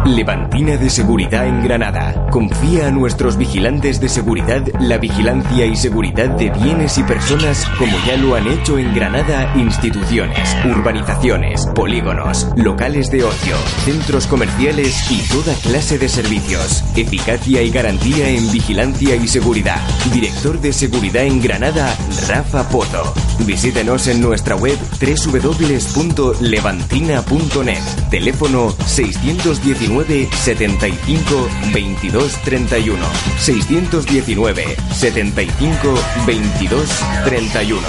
[0.05, 2.27] Levantina de Seguridad en Granada.
[2.29, 7.97] Confía a nuestros vigilantes de seguridad la vigilancia y seguridad de bienes y personas como
[8.05, 15.21] ya lo han hecho en Granada instituciones, urbanizaciones, polígonos, locales de ocio, centros comerciales y
[15.29, 16.83] toda clase de servicios.
[16.97, 19.79] Eficacia y garantía en vigilancia y seguridad.
[20.11, 21.95] Director de Seguridad en Granada,
[22.27, 23.13] Rafa Poto.
[23.45, 27.83] Visítenos en nuestra web www.levantina.net.
[28.09, 29.92] Teléfono 619
[30.31, 32.97] 75 22 31.
[33.37, 36.85] 619 75 22
[37.25, 37.83] 31.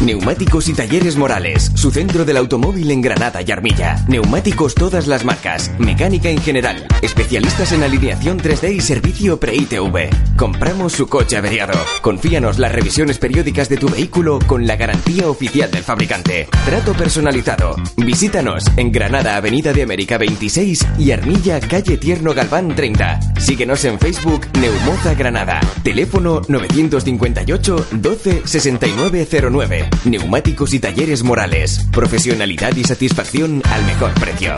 [0.00, 4.04] Neumáticos y Talleres Morales, su centro del automóvil en Granada y Armilla.
[4.06, 10.36] Neumáticos todas las marcas, mecánica en general, especialistas en alineación 3D y servicio pre-ITV.
[10.36, 11.74] Compramos su coche averiado.
[12.00, 16.48] Confíanos las revisiones periódicas de tu vehículo con la garantía oficial del fabricante.
[16.64, 17.74] Trato personalizado.
[17.96, 23.18] Visítanos en Granada, Avenida de América 26 y Armilla, calle Tierno Galván 30.
[23.40, 25.60] Síguenos en Facebook Neumoza Granada.
[25.82, 29.87] Teléfono 958 12 6909.
[30.04, 31.86] Neumáticos y talleres morales.
[31.92, 34.56] Profesionalidad y satisfacción al mejor precio.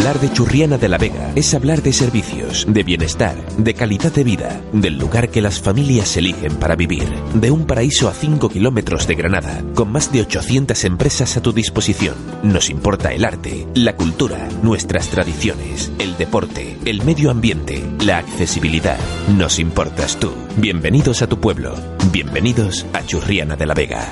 [0.00, 4.24] Hablar de Churriana de la Vega es hablar de servicios, de bienestar, de calidad de
[4.24, 9.06] vida, del lugar que las familias eligen para vivir, de un paraíso a 5 kilómetros
[9.06, 12.14] de Granada, con más de 800 empresas a tu disposición.
[12.42, 18.98] Nos importa el arte, la cultura, nuestras tradiciones, el deporte, el medio ambiente, la accesibilidad.
[19.36, 20.32] Nos importas tú.
[20.56, 21.74] Bienvenidos a tu pueblo.
[22.10, 24.08] Bienvenidos a Churriana de la Vega.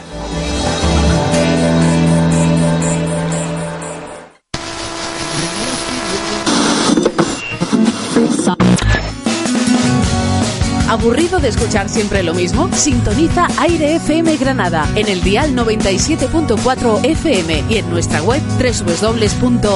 [10.89, 12.69] ¿Aburrido de escuchar siempre lo mismo?
[12.73, 19.69] Sintoniza Aire FM Granada en el dial 97.4 FM y en nuestra web www.airefm.es.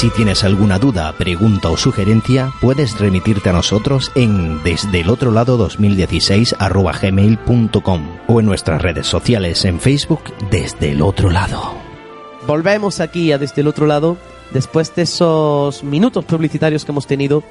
[0.00, 5.30] Si tienes alguna duda, pregunta o sugerencia, puedes remitirte a nosotros en desde el otro
[5.30, 11.74] lado 2016 gmail.com o en nuestras redes sociales en Facebook desde el otro lado.
[12.46, 14.16] Volvemos aquí a desde el otro lado
[14.54, 17.42] después de esos minutos publicitarios que hemos tenido.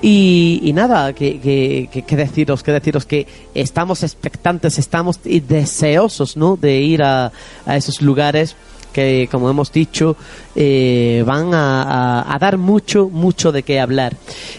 [0.00, 6.56] Y, nada, que, deciros, que deciros que estamos expectantes, estamos deseosos, ¿no?
[6.56, 7.30] De ir a
[7.66, 8.56] esos lugares
[8.94, 10.16] que, como hemos dicho,
[10.54, 14.16] eh, van a, dar mucho, mucho de qué hablar.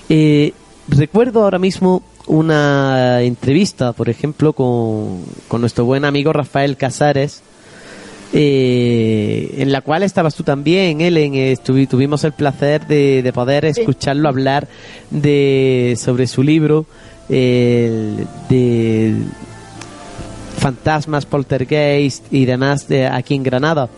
[0.10, 0.54] Eh,
[0.88, 5.24] recuerdo ahora mismo una entrevista, por ejemplo, con,
[5.60, 7.42] nuestro buen amigo Rafael Casares,
[8.34, 11.58] eh, en la cual estabas tú también, Ellen.
[11.64, 14.68] tuvimos el placer de, poder escucharlo hablar
[15.10, 16.86] de sobre su libro
[17.30, 18.26] de
[20.58, 23.90] fantasmas, poltergeist y demás de aquí en Granada.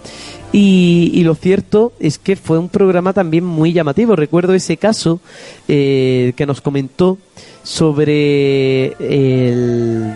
[0.51, 4.15] Y, lo cierto es que fue un programa también muy llamativo.
[4.15, 5.19] Recuerdo ese caso
[5.67, 7.17] eh, que nos comentó
[7.63, 10.13] sobre el,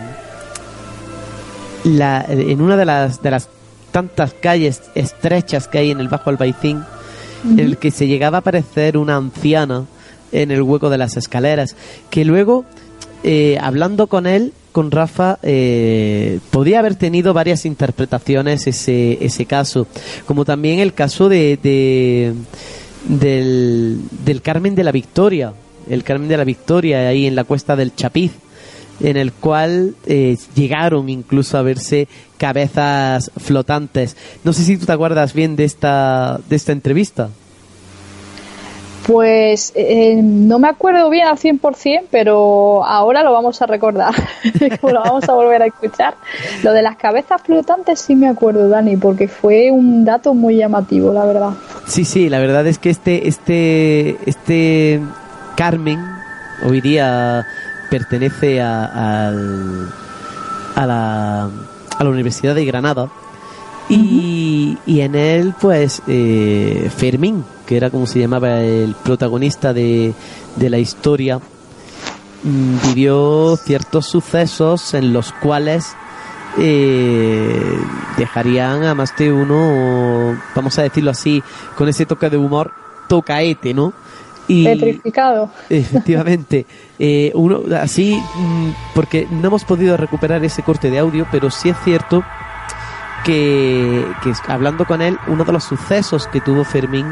[1.84, 3.48] la, en una de las, de las
[3.90, 6.82] tantas calles estrechas que hay en el Bajo Albaicín,
[7.44, 9.84] en el que se llegaba a aparecer una anciana
[10.32, 11.76] en el hueco de las escaleras,
[12.08, 12.64] que luego,
[13.22, 19.86] eh, hablando con él, con Rafa eh, podía haber tenido varias interpretaciones ese, ese caso,
[20.26, 21.58] como también el caso de,
[23.08, 25.52] del, del Carmen de la Victoria,
[25.88, 28.32] el Carmen de la Victoria ahí en la cuesta del Chapiz,
[29.00, 32.08] en el cual eh, llegaron incluso a verse
[32.38, 34.16] cabezas flotantes.
[34.44, 37.30] No sé si tú te acuerdas bien de esta, de esta entrevista.
[39.06, 44.14] Pues eh, no me acuerdo bien al 100%, pero ahora lo vamos a recordar,
[44.82, 46.14] lo vamos a volver a escuchar.
[46.62, 51.12] Lo de las cabezas flotantes sí me acuerdo, Dani, porque fue un dato muy llamativo,
[51.12, 51.50] la verdad.
[51.86, 55.00] Sí, sí, la verdad es que este, este, este
[55.56, 55.98] Carmen
[56.64, 57.44] hoy día
[57.90, 59.28] pertenece a,
[60.76, 61.44] a, la,
[61.98, 63.10] a la Universidad de Granada
[63.88, 70.12] y, y en él, pues, eh, Fermín, que era como se llamaba el protagonista de,
[70.56, 75.96] de la historia, mm, vivió ciertos sucesos en los cuales
[76.58, 77.78] eh,
[78.18, 81.42] dejarían a más de uno, vamos a decirlo así,
[81.74, 82.72] con ese toque de humor,
[83.08, 83.94] tocaete, ¿no?
[84.48, 85.50] Y, Petrificado.
[85.70, 86.66] Efectivamente.
[87.04, 91.68] Eh, uno, así, mm, porque no hemos podido recuperar ese corte de audio, pero sí
[91.68, 92.22] es cierto
[93.24, 94.04] que,
[94.46, 97.06] hablando con él, uno de los sucesos que tuvo Fermín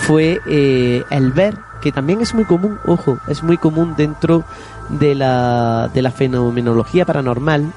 [0.00, 4.44] fue eh, el ver, que también es muy común, ojo, es muy común dentro
[4.88, 7.72] de la, de la fenomenología paranormal,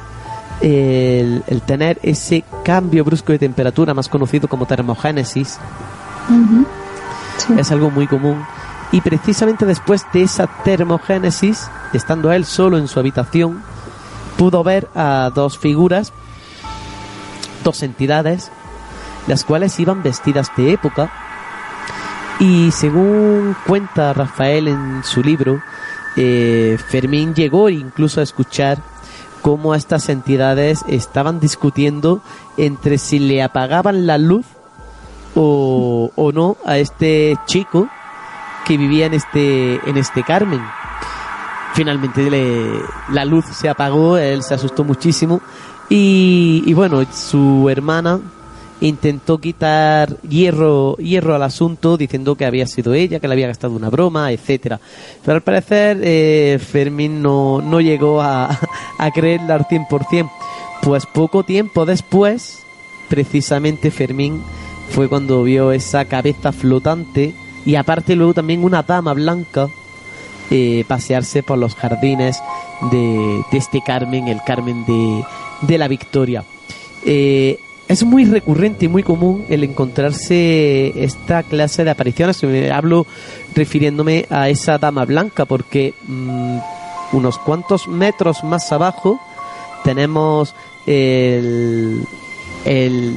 [0.61, 5.59] el, tener ese cambio brusco de temperatura, más conocido como termogénesis,
[7.57, 8.43] es algo muy común.
[8.91, 13.61] Y precisamente después de esa termogénesis, estando él solo en su habitación,
[14.37, 16.13] pudo ver a dos figuras
[17.65, 18.51] dos entidades,
[19.27, 21.11] las cuales iban vestidas de época.
[22.39, 25.61] Y según cuenta Rafael en su libro,
[26.17, 28.79] eh, Fermín llegó incluso a escuchar
[29.41, 32.21] cómo estas entidades estaban discutiendo
[32.57, 34.45] entre si le apagaban la luz
[35.35, 37.87] o, o no a este chico
[38.65, 40.61] que vivía en este, en este Carmen.
[41.73, 42.29] Finalmente
[43.11, 45.41] la luz se apagó, él se asustó muchísimo
[45.89, 48.19] y, y bueno, su hermana
[48.81, 53.75] intentó quitar hierro, hierro al asunto diciendo que había sido ella, que le había gastado
[53.75, 54.79] una broma, etcétera.
[55.23, 58.59] Pero al parecer eh, Fermín no, no llegó a,
[58.97, 60.29] a creerla al 100%.
[60.81, 62.63] Pues poco tiempo después,
[63.09, 64.43] precisamente Fermín
[64.89, 67.33] fue cuando vio esa cabeza flotante
[67.65, 69.67] y aparte luego también una dama blanca
[70.51, 72.39] eh, pasearse por los jardines
[72.91, 75.23] de, de, este Carmen, el Carmen de,
[75.61, 76.43] de la Victoria.
[77.03, 77.57] Eh,
[77.87, 82.43] es muy recurrente y muy común el encontrarse esta clase de apariciones.
[82.71, 83.05] Hablo
[83.53, 86.57] refiriéndome a esa dama blanca porque mmm,
[87.13, 89.19] unos cuantos metros más abajo
[89.83, 90.55] tenemos
[90.87, 92.05] el,
[92.65, 93.13] el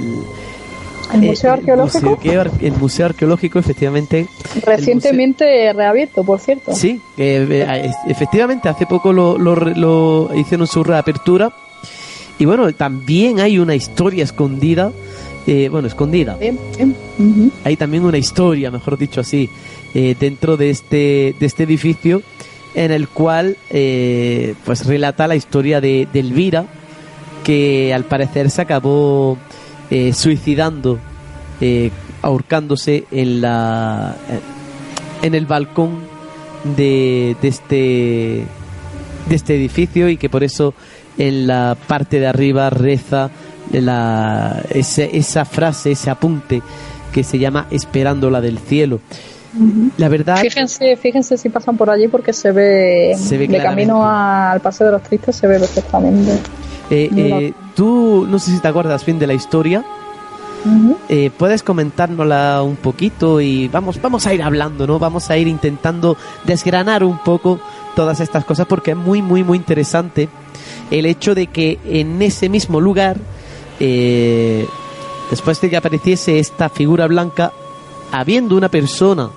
[1.13, 2.17] ¿El Museo Arqueológico?
[2.17, 4.27] Museo, el Museo Arqueológico, efectivamente.
[4.63, 5.73] Recientemente museo...
[5.73, 6.75] reabierto, por cierto.
[6.75, 11.51] Sí, eh, efectivamente, hace poco lo, lo, lo, hicieron su reapertura.
[12.39, 14.93] Y bueno, también hay una historia escondida.
[15.47, 16.37] Eh, bueno, escondida.
[16.41, 16.45] Uh
[17.19, 17.51] -huh.
[17.65, 19.49] Hay también una historia, mejor dicho así,
[19.95, 22.23] eh, dentro de este, de este edificio,
[22.75, 26.67] en el cual eh, pues relata la historia de, de Elvira,
[27.45, 29.39] que al parecer se acabó
[30.13, 30.99] suicidando,
[32.21, 34.17] ahorcándose en la
[35.23, 36.01] en el balcón
[36.77, 38.45] de, de este
[39.29, 40.75] de este edificio y que por eso
[41.19, 43.31] en la parte de arriba reza
[43.73, 46.63] la, ese, esa frase, ese apunte
[47.13, 49.01] que se llama Esperándola del cielo.
[49.59, 49.91] Uh -huh.
[49.97, 50.39] La verdad.
[50.39, 54.61] Fíjense, fíjense si pasan por allí porque se ve, se ve de camino a, al
[54.61, 56.33] Paseo de los Tristes, se ve perfectamente.
[56.91, 59.85] Eh, eh, tú, no sé si te acuerdas bien de la historia.
[60.65, 60.97] Uh -huh.
[61.09, 64.99] eh, puedes comentárnosla un poquito y vamos, vamos a ir hablando, ¿no?
[64.99, 67.61] Vamos a ir intentando desgranar un poco
[67.99, 70.29] todas estas cosas porque es muy, muy, muy interesante
[70.93, 73.17] el hecho de que en ese mismo lugar,
[73.81, 74.69] eh,
[75.31, 77.53] después de que apareciese esta figura blanca,
[78.13, 79.31] habiendo una persona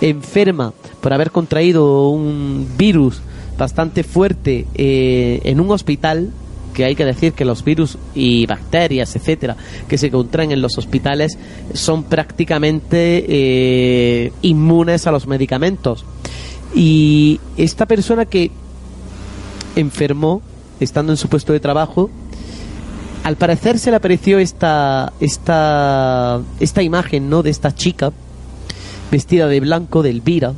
[0.00, 3.22] enferma por haber contraído un virus
[3.56, 6.32] bastante fuerte eh, en un hospital,
[6.74, 9.56] que hay que decir que los virus y bacterias, etcétera,
[9.86, 11.38] que se contraen en los hospitales
[11.74, 16.04] son prácticamente eh, inmunes a los medicamentos.
[16.74, 18.50] Y esta persona que
[19.76, 20.42] enfermó,
[20.78, 22.10] estando en su puesto de trabajo,
[23.24, 27.42] al parecer se le apareció esta, esta, esta imagen, ¿no?
[27.42, 28.12] De esta chica
[29.10, 30.54] vestida de blanco, de Elvira,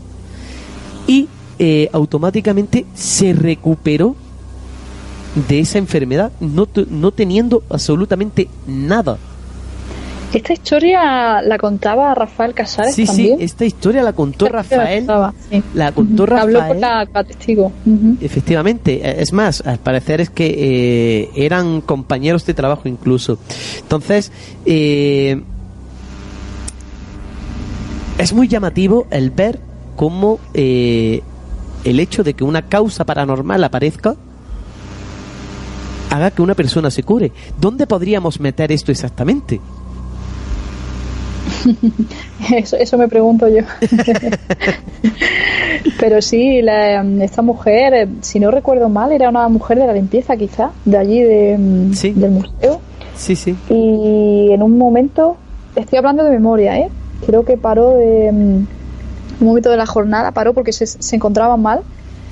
[1.07, 4.15] y eh, automáticamente se recuperó
[5.49, 9.19] de esa enfermedad, no, no teniendo absolutamente nada.
[10.33, 13.39] Esta historia la contaba Rafael Casares sí, también.
[13.39, 15.07] Sí, esta historia la contó Rafael.
[15.07, 15.63] La, sí.
[15.75, 16.29] La contó uh -huh.
[16.29, 16.57] Rafael.
[16.57, 17.73] Habló con la, la testigo.
[17.85, 18.17] Uh -huh.
[18.21, 19.21] Efectivamente.
[19.21, 23.39] Es más, al parecer es que eh, eran compañeros de trabajo incluso.
[23.81, 24.33] Entonces,
[24.65, 25.43] eh,
[28.19, 29.61] es muy llamativo el ver
[29.97, 31.23] cómo eh,
[31.85, 34.17] el hecho de que una causa paranormal aparezca
[36.11, 37.33] haga que una persona se cure.
[37.61, 39.61] ¿Dónde podríamos meter esto exactamente?
[42.57, 43.63] eso, eso, me pregunto yo.
[46.01, 50.37] Pero sí, la, esta mujer, si no recuerdo mal, era una mujer de la limpieza,
[50.37, 52.13] quizá, de allí de, sí.
[52.13, 52.81] del museo.
[53.17, 53.57] Sí, sí.
[53.69, 55.37] Y en un momento,
[55.77, 56.89] estoy hablando de memoria, ¿eh?
[57.27, 58.31] Creo que paró de.
[58.31, 61.81] Un momento de la jornada, paró porque se, se encontraba mal.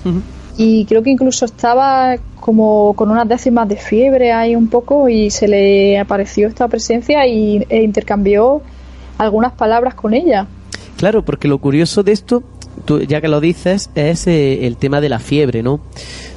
[0.05, 0.23] Uh -huh.
[0.57, 5.31] Y creo que incluso estaba como con unas décimas de fiebre ahí un poco y
[5.31, 8.63] se le apareció esta presencia y, e intercambió
[9.21, 10.47] algunas palabras con ella.
[10.97, 12.43] Claro, porque lo curioso de esto,
[12.85, 15.81] tú, ya que lo dices, es eh, el tema de la fiebre, ¿no?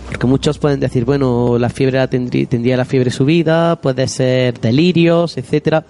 [0.08, 5.38] Porque muchos pueden decir, bueno, la fiebre tendría, tendría la fiebre subida, puede ser delirios,
[5.38, 5.86] etcétera.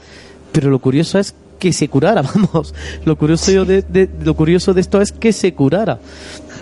[0.51, 2.73] Pero lo curioso es que se curara, vamos.
[3.05, 5.99] Lo curioso, de, lo curioso de esto es que se curara.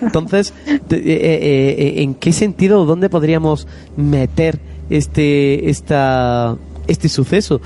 [0.02, 3.68] Entonces, eh, eh, ¿en qué sentido, dónde podríamos
[3.98, 4.60] meter
[4.90, 6.56] este, esta,
[6.88, 7.62] este suceso?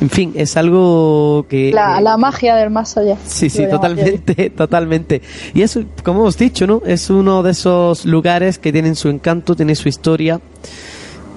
[0.00, 1.70] En fin, es algo que...
[1.72, 3.16] La, la magia del más allá.
[3.26, 5.22] Sí, sí, totalmente, totalmente.
[5.54, 6.82] Y eso, como hemos dicho, ¿no?
[6.84, 10.40] Es uno de esos lugares que tienen su encanto, tiene su historia.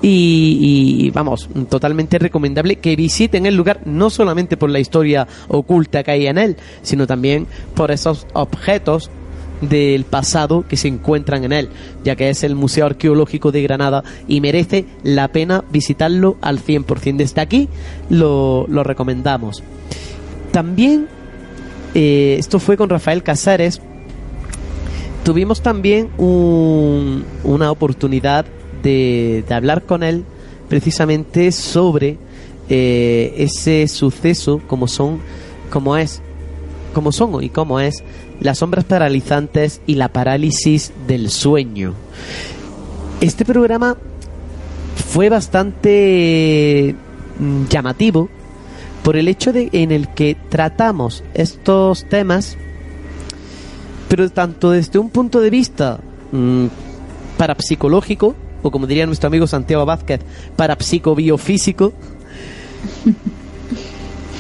[0.02, 6.04] Y, y, vamos, totalmente recomendable que visiten el lugar no solamente por la historia oculta
[6.04, 9.10] que hay en él, sino también por esos objetos
[9.62, 11.70] del pasado que se encuentran en él,
[12.04, 17.18] ya que es el Museo Arqueológico de Granada y merece la pena visitarlo al 100%.
[17.18, 17.70] Desde aquí
[18.10, 19.64] lo, lo recomendamos.
[20.52, 21.08] También,
[21.94, 23.82] eh, esto fue con Rafael Casares,
[25.24, 28.46] tuvimos también una oportunidad
[28.82, 30.24] de, de, hablar con él
[30.70, 32.18] precisamente sobre
[32.70, 35.20] eh, ese suceso como son
[35.70, 36.22] como es
[36.98, 38.04] como son y como es
[38.40, 41.94] las sombras paralizantes y la parálisis del sueño.
[43.22, 43.96] Este programa
[44.96, 46.96] fue bastante
[47.38, 48.30] mm, llamativo
[49.04, 52.58] por el hecho de en el que tratamos estos temas,
[54.10, 56.00] pero tanto desde un punto de vista
[56.32, 56.66] mm,
[57.38, 58.34] parapsicológico,
[58.64, 60.22] o como diría nuestro amigo Santiago Vázquez,
[60.56, 61.94] parapsicobiofísico,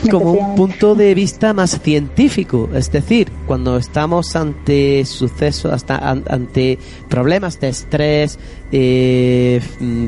[0.10, 6.78] como un punto de vista más científico, es decir, cuando estamos ante sucesos, ante
[7.10, 8.39] problemas de estrés,
[8.72, 10.08] eh, mm,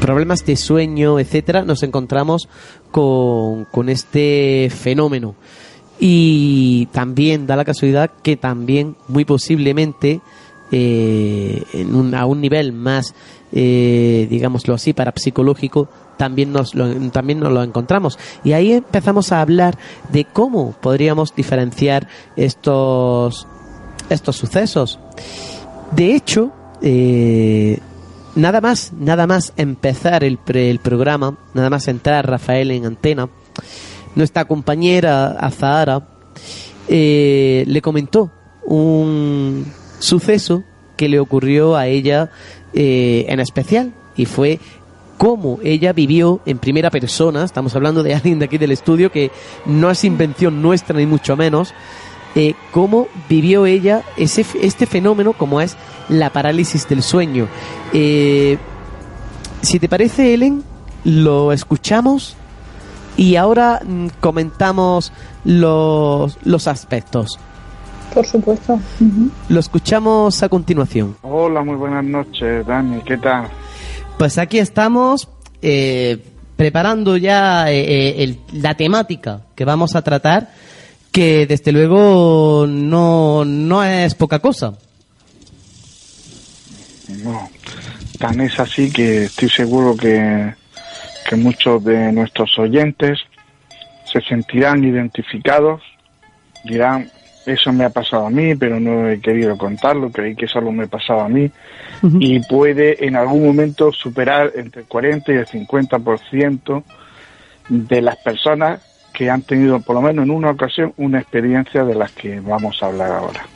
[0.00, 2.48] problemas de sueño, etcétera, nos encontramos
[2.90, 5.34] con, con este fenómeno.
[5.98, 10.20] Y también da la casualidad que también, muy posiblemente,
[10.72, 13.14] eh, en un, a un nivel más,
[13.52, 18.18] eh, digámoslo así, parapsicológico, también nos, lo, también nos lo encontramos.
[18.44, 19.78] Y ahí empezamos a hablar
[20.10, 23.46] de cómo podríamos diferenciar estos,
[24.08, 24.98] estos sucesos.
[25.92, 26.52] De hecho,
[26.82, 27.78] eh,
[28.34, 33.28] nada más, nada más empezar el, el programa, nada más entrar Rafael en antena,
[34.14, 36.08] nuestra compañera Azahara
[36.88, 38.30] eh, le comentó
[38.64, 39.66] un
[39.98, 40.64] suceso
[40.96, 42.30] que le ocurrió a ella
[42.72, 44.58] eh, en especial y fue
[45.16, 49.30] cómo ella vivió en primera persona, estamos hablando de alguien de aquí del estudio que
[49.64, 51.74] no es invención nuestra ni mucho menos,
[52.34, 55.76] eh, cómo vivió ella ese, este fenómeno como es
[56.08, 57.48] la parálisis del sueño.
[57.92, 58.58] Eh,
[59.62, 60.62] si te parece, Ellen,
[61.04, 62.36] lo escuchamos
[63.16, 65.12] y ahora mm, comentamos
[65.44, 67.38] los, los aspectos.
[68.12, 68.78] Por supuesto.
[69.48, 71.16] Lo escuchamos a continuación.
[71.22, 73.00] Hola, muy buenas noches, Dani.
[73.02, 73.48] ¿Qué tal?
[74.18, 75.28] Pues aquí estamos
[75.60, 76.18] eh,
[76.56, 80.50] preparando ya eh, eh, la temática que vamos a tratar,
[81.12, 84.78] que desde luego no, no es poca cosa.
[88.18, 90.54] Tan es así que estoy seguro que,
[91.28, 93.18] que muchos de nuestros oyentes
[94.10, 95.82] se sentirán identificados,
[96.64, 97.10] dirán,
[97.46, 100.88] eso me ha pasado a mí, pero no he querido contarlo, creí que solo me
[100.88, 101.50] pasaba a mí,
[102.20, 106.82] y puede en algún momento superar entre el 40 y el 50%
[107.68, 108.80] de las personas
[109.12, 112.82] que han tenido por lo menos en una ocasión una experiencia de las que vamos
[112.82, 113.46] a hablar ahora.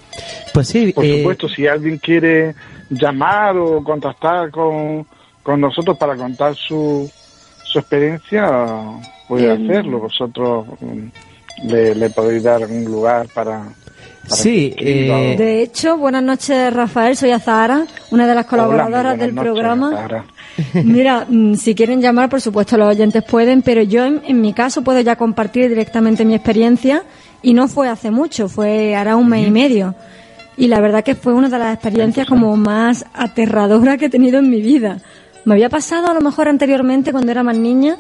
[0.55, 0.93] Pues sí.
[0.93, 2.55] Por eh, supuesto, si alguien quiere
[2.88, 5.07] llamar o contactar con,
[5.43, 7.11] con nosotros para contar su,
[7.64, 8.51] su experiencia,
[9.28, 10.01] puede hacerlo.
[10.01, 13.62] Vosotros mm, le, le podéis dar un lugar para,
[14.31, 15.35] Sí, eh...
[15.37, 20.24] de hecho, buenas noches Rafael, soy Azahara, una de las colaboradoras del programa.
[20.74, 24.83] Mira, mm, si quieren llamar, por supuesto los oyentes pueden, pero yo en, mi caso
[24.83, 27.03] puedo ya compartir directamente mi experiencia
[27.43, 29.95] y no fue hace mucho, fue hará un mes y medio.
[30.57, 34.39] Y la verdad que fue una de las experiencias como más aterradoras que he tenido
[34.39, 34.99] en mi vida.
[35.45, 37.97] Me había pasado a lo mejor anteriormente cuando era más niña,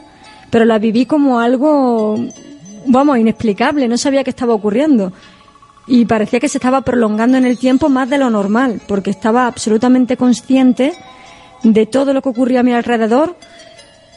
[0.50, 2.16] pero la viví como algo,
[2.86, 5.12] vamos, inexplicable, no sabía qué estaba ocurriendo
[5.90, 9.48] y parecía que se estaba prolongando en el tiempo más de lo normal, porque estaba
[9.48, 10.92] absolutamente consciente
[11.64, 13.34] de todo lo que ocurría a mi alrededor,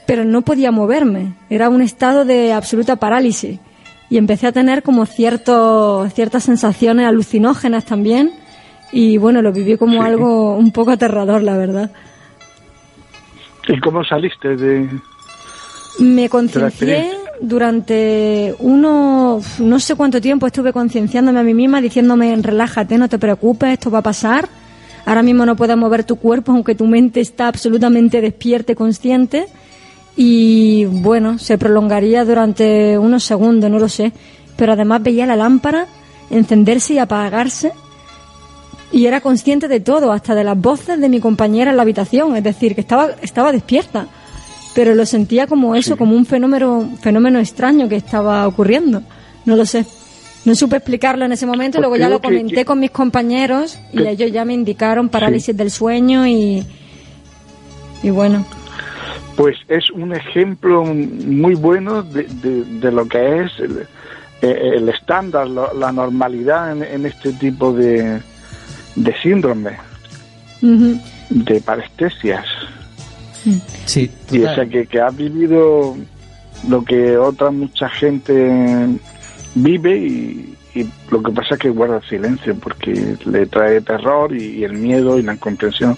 [0.05, 1.33] pero no podía moverme.
[1.49, 3.59] Era un estado de absoluta parálisis.
[4.07, 8.31] Y empecé a tener como cierto, ciertas sensaciones alucinógenas también.
[8.91, 11.91] Y bueno, lo viví como algo un poco aterrador, la verdad.
[13.67, 14.87] ¿Y cómo saliste de.?
[15.97, 22.97] Me conciencié durante uno, no sé cuánto tiempo estuve concienciándome a mí misma, diciéndome, relájate,
[22.97, 24.47] no te preocupes, esto va a pasar.
[25.05, 29.47] Ahora mismo no puedes mover tu cuerpo, aunque tu mente está absolutamente despierta y consciente.
[30.15, 34.13] Y bueno, se prolongaría durante unos segundos, no lo sé.
[34.55, 35.87] Pero además veía la lámpara
[36.29, 37.73] encenderse y apagarse.
[38.93, 42.37] Y era consciente de todo, hasta de las voces de mi compañera en la habitación.
[42.37, 44.07] Es decir, que estaba, estaba despierta
[44.73, 49.03] pero lo sentía como eso, como un fenómeno, fenómeno extraño que estaba ocurriendo.
[49.45, 49.85] No lo sé.
[50.45, 54.31] No supe explicarlo en ese momento, luego ya lo comenté con mis compañeros y ellos
[54.31, 56.65] ya me indicaron parálisis del sueño y,
[58.01, 58.45] y bueno.
[59.37, 63.51] Pues es un ejemplo muy bueno de, de, lo que es
[64.41, 68.19] eh, el estándar, la normalidad en, este tipo de,
[68.95, 69.77] de síndrome,
[70.61, 72.45] de parestesias.
[73.85, 75.95] Sí, y o sea que, que ha vivido
[76.67, 78.87] lo que otra mucha gente
[79.55, 80.49] vive y,
[81.11, 85.21] lo que pasa es que guarda silencio porque le trae terror y, el miedo y
[85.21, 85.95] la incomprensión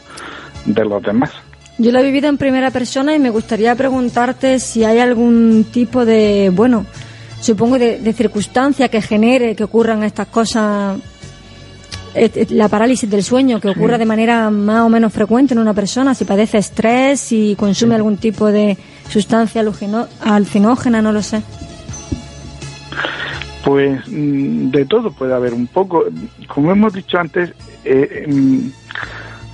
[0.65, 1.31] de los demás.
[1.77, 6.03] Yo lo he vivido en primera persona y me gustaría preguntarte si hay algún tipo
[6.05, 6.85] de, bueno,
[7.39, 10.99] supongo de, circunstancia que genere que ocurran estas cosas,
[12.49, 16.13] la parálisis del sueño, que ocurra de manera más o menos frecuente en una persona,
[16.13, 18.77] si padece estrés, si consume algún tipo de
[19.09, 21.41] sustancia alucinógena, no lo sé.
[23.65, 26.05] Pues mm, de todo puede haber un poco.
[26.47, 27.51] Como hemos dicho antes,
[27.83, 28.67] eh, mm,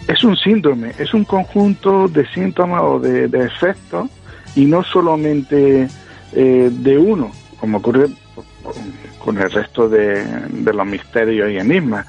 [0.08, 4.10] es un síndrome, es un conjunto de síntomas o de, efectos
[4.56, 5.88] y no solamente
[6.34, 8.08] eh, de uno, como ocurre
[9.24, 10.26] con el resto de,
[10.74, 12.06] los misterios y enigmas.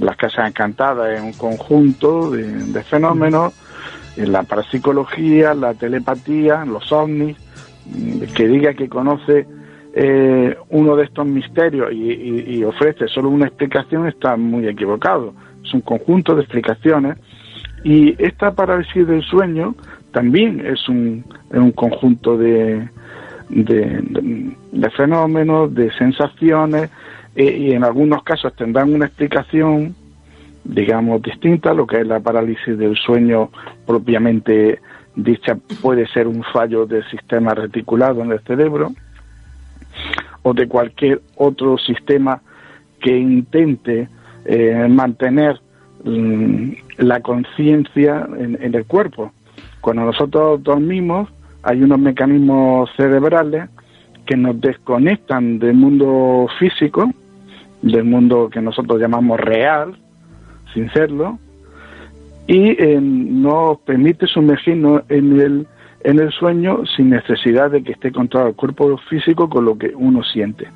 [0.00, 3.52] Las casas encantadas es un conjunto de, fenómenos,
[4.16, 7.36] en la parapsicología, la telepatía, los ovnis,
[7.86, 9.46] mm, que diga que conoce
[9.96, 15.34] eh, uno de estos misterios y, ofrece solo una explicación está muy equivocado.
[15.64, 17.18] Es un conjunto de explicaciones
[17.84, 19.74] y esta parálisis del sueño
[20.12, 22.88] también es un, un conjunto de,
[23.48, 26.90] de, fenómenos, de sensaciones
[27.36, 29.94] eh, y en algunos casos tendrán una explicación
[30.64, 33.50] digamos distinta, lo que es la parálisis del sueño
[33.86, 34.80] propiamente
[35.14, 38.92] dicha puede ser un fallo del sistema reticulado en el cerebro
[40.42, 42.40] o de cualquier otro sistema
[43.00, 44.08] que intente
[44.46, 45.60] eh, mantener
[46.04, 49.32] mm, la conciencia en, el cuerpo.
[49.80, 51.28] Cuando nosotros dormimos
[51.62, 53.68] hay unos mecanismos cerebrales
[54.26, 57.10] que nos desconectan del mundo físico,
[57.84, 59.96] del mundo que nosotros llamamos real,
[60.72, 61.38] sin serlo,
[62.46, 65.66] y eh, nos permite sumergirnos en el
[66.04, 69.94] en el sueño sin necesidad de que esté controlado el cuerpo físico con lo que
[69.94, 70.68] uno siente.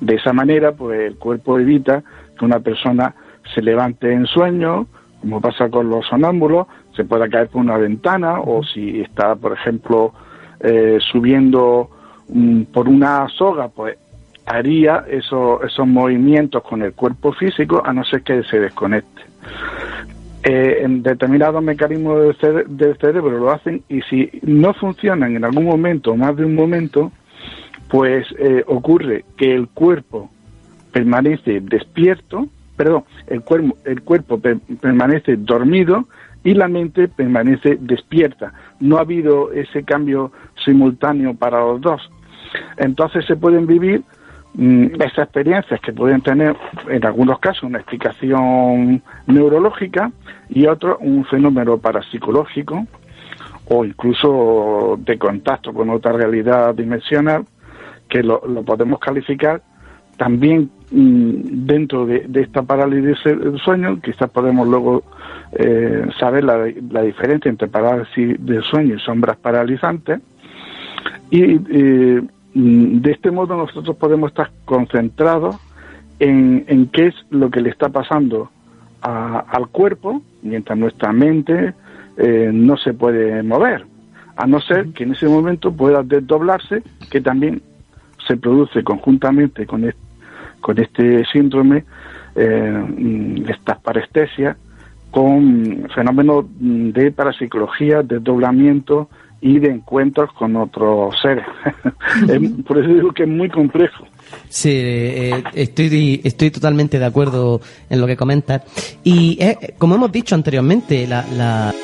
[0.00, 2.04] De esa manera, pues el cuerpo evita
[2.38, 3.14] que una persona
[3.54, 4.86] se levante en sueño,
[5.22, 9.54] como pasa con los sonámbulos, se pueda caer por una ventana o si está, por
[9.54, 10.12] ejemplo,
[10.60, 11.88] eh, subiendo
[12.72, 13.96] por una soga, pues
[14.46, 19.22] haría esos movimientos con el cuerpo físico a no ser que se desconecte.
[20.42, 26.12] Eh, en determinados mecanismos del, cerebro lo hacen y si no funcionan en algún momento
[26.12, 27.12] o más de un momento,
[27.88, 30.30] pues eh, ocurre que el cuerpo
[30.92, 36.04] permanece despierto, perdón, el cuerpo, el cuerpo permanece dormido
[36.44, 38.52] y la mente permanece despierta.
[38.80, 40.30] No ha habido ese cambio
[40.62, 42.02] simultáneo para los dos.
[42.76, 44.02] Entonces se pueden vivir
[44.56, 46.56] Mm, esas experiencias que pueden tener
[46.88, 50.12] en algunos casos una explicación neurológica
[50.48, 52.86] y otros un fenómeno parapsicológico
[53.66, 57.44] o incluso de contacto con otra realidad dimensional
[58.08, 59.60] que lo, podemos calificar
[60.16, 65.02] también mm, dentro de, esta parálisis del sueño, quizás podemos luego
[65.50, 70.20] eh, saber la, la, diferencia entre parálisis del sueño y sombras paralizantes.
[71.30, 72.22] Y eh,
[72.54, 75.56] de este modo nosotros podemos estar concentrados
[76.20, 78.50] en, qué es lo que le está pasando
[79.00, 81.74] al cuerpo, mientras nuestra mente
[82.16, 83.84] eh, no se puede mover,
[84.36, 87.60] a no ser que en ese momento pueda desdoblarse, que también
[88.26, 89.92] se produce conjuntamente con,
[90.60, 91.84] con este síndrome,
[92.34, 94.56] eh, mm, estas parestesias,
[95.10, 99.08] con fenómenos de parapsicología, desdoblamiento,
[99.44, 101.44] y de encuentros con otros seres.
[102.66, 104.06] por eso digo que es muy complejo.
[104.48, 108.62] Sí, eh, estoy, estoy totalmente de acuerdo en lo que comentas.
[109.04, 111.74] Y eh, como hemos dicho anteriormente, la, la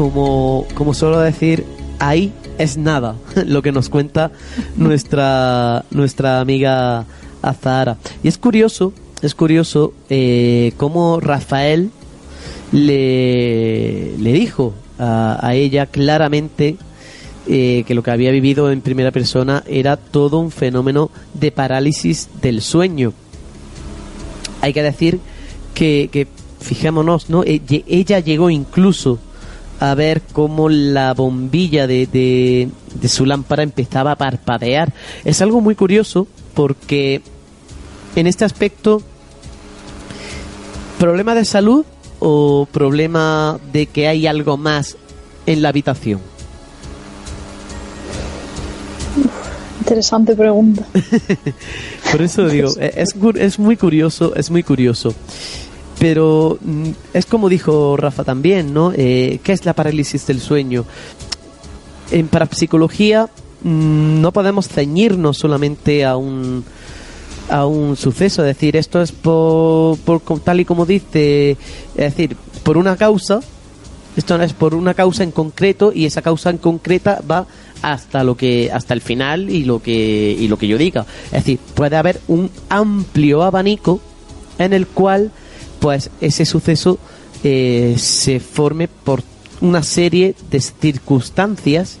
[0.00, 1.66] como, como suelo decir,
[1.98, 4.32] ahí es nada lo que nos cuenta
[4.74, 7.04] nuestra, nuestra amiga
[7.42, 7.98] Azahara.
[8.22, 11.90] Y es curioso, es curioso eh, cómo Rafael
[12.72, 16.78] le, le dijo a, ella claramente
[17.46, 22.30] eh, que lo que había vivido en primera persona era todo un fenómeno de parálisis
[22.40, 23.12] del sueño.
[24.62, 25.20] Hay que decir
[25.74, 26.26] que, que
[26.58, 27.44] fijémonos, ¿no?
[27.44, 29.18] E, ella llegó incluso
[29.80, 34.92] a ver cómo la bombilla de, de, su lámpara empezaba a parpadear.
[35.24, 37.22] Es algo muy curioso porque
[38.14, 39.02] en este aspecto,
[40.98, 41.86] problema de salud
[42.18, 44.98] o problema de que hay algo más
[45.46, 46.20] en la habitación.
[49.80, 50.84] Interesante pregunta.
[52.12, 55.14] Por eso digo, es, es muy curioso, es muy curioso.
[56.00, 58.92] Pero mm, es como dijo Rafa también, ¿no?
[58.96, 60.86] Eh, ¿Qué es la parálisis del sueño?
[62.10, 63.28] En parapsicología
[63.62, 66.64] mm, no podemos ceñirnos solamente a un
[67.50, 71.56] a un suceso, es decir, esto es por, por tal y como dice, es
[71.96, 73.40] decir, por una causa,
[74.16, 77.46] esto no es por una causa en concreto y esa causa en concreta va
[77.82, 81.04] hasta lo que hasta el final y lo que y lo que yo diga.
[81.26, 84.00] Es decir, puede haber un amplio abanico
[84.58, 85.32] en el cual
[85.80, 86.98] pues ese suceso
[87.42, 89.22] eh, se forme por
[89.60, 91.98] una serie de circunstancias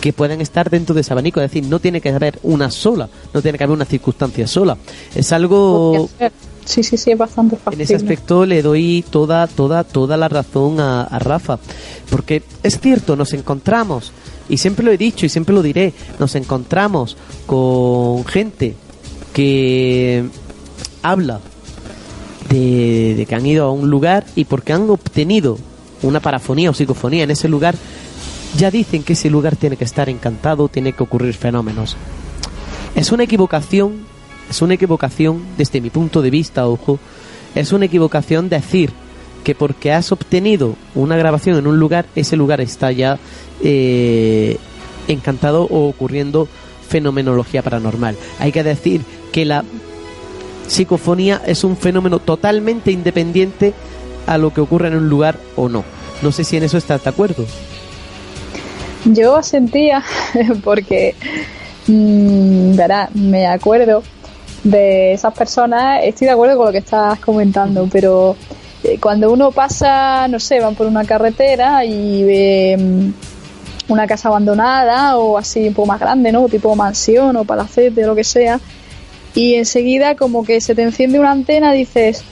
[0.00, 3.08] que pueden estar dentro de ese abanico, es decir, no tiene que haber una sola,
[3.34, 4.78] no tiene que haber una circunstancia sola.
[5.14, 6.08] Es algo
[6.64, 7.80] Sí, sí, sí, es bastante fácil.
[7.80, 11.58] En ese aspecto le doy toda, toda, toda la razón a, a, Rafa.
[12.10, 14.12] Porque es cierto, nos encontramos,
[14.48, 18.76] y siempre lo he dicho y siempre lo diré, nos encontramos con gente
[19.32, 20.24] que
[21.02, 21.40] habla
[22.50, 25.58] de, que han ido a un lugar y porque han obtenido
[26.02, 27.74] una parafonía o psicofonía en ese lugar,
[28.56, 31.96] ya dicen que ese lugar tiene que estar encantado, tiene que ocurrir fenómenos.
[32.94, 34.04] Es una equivocación,
[34.48, 36.98] es una equivocación desde mi punto de vista, ojo,
[37.54, 38.90] es una equivocación decir
[39.44, 43.18] que porque has obtenido una grabación en un lugar, ese lugar está ya
[43.62, 44.58] eh,
[45.08, 46.48] encantado o ocurriendo
[46.88, 48.16] fenomenología paranormal.
[48.38, 49.64] Hay que decir que la
[50.70, 53.74] psicofonía es un fenómeno totalmente independiente
[54.26, 55.84] a lo que ocurre en un lugar o no.
[56.22, 57.44] No sé si en eso estás de acuerdo.
[59.04, 60.04] Yo sentía,
[60.64, 61.14] porque,
[61.88, 64.02] mmm, verá, me acuerdo
[64.62, 68.36] de esas personas, estoy de acuerdo con lo que estás comentando, pero
[68.84, 74.28] eh, cuando uno pasa, no sé, van por una carretera y ve mm, una casa
[74.28, 76.46] abandonada o así un poco más grande, ¿no?
[76.48, 78.60] Tipo mansión o palacete o lo que sea,
[79.34, 82.24] y enseguida como que se te enciende una antena dices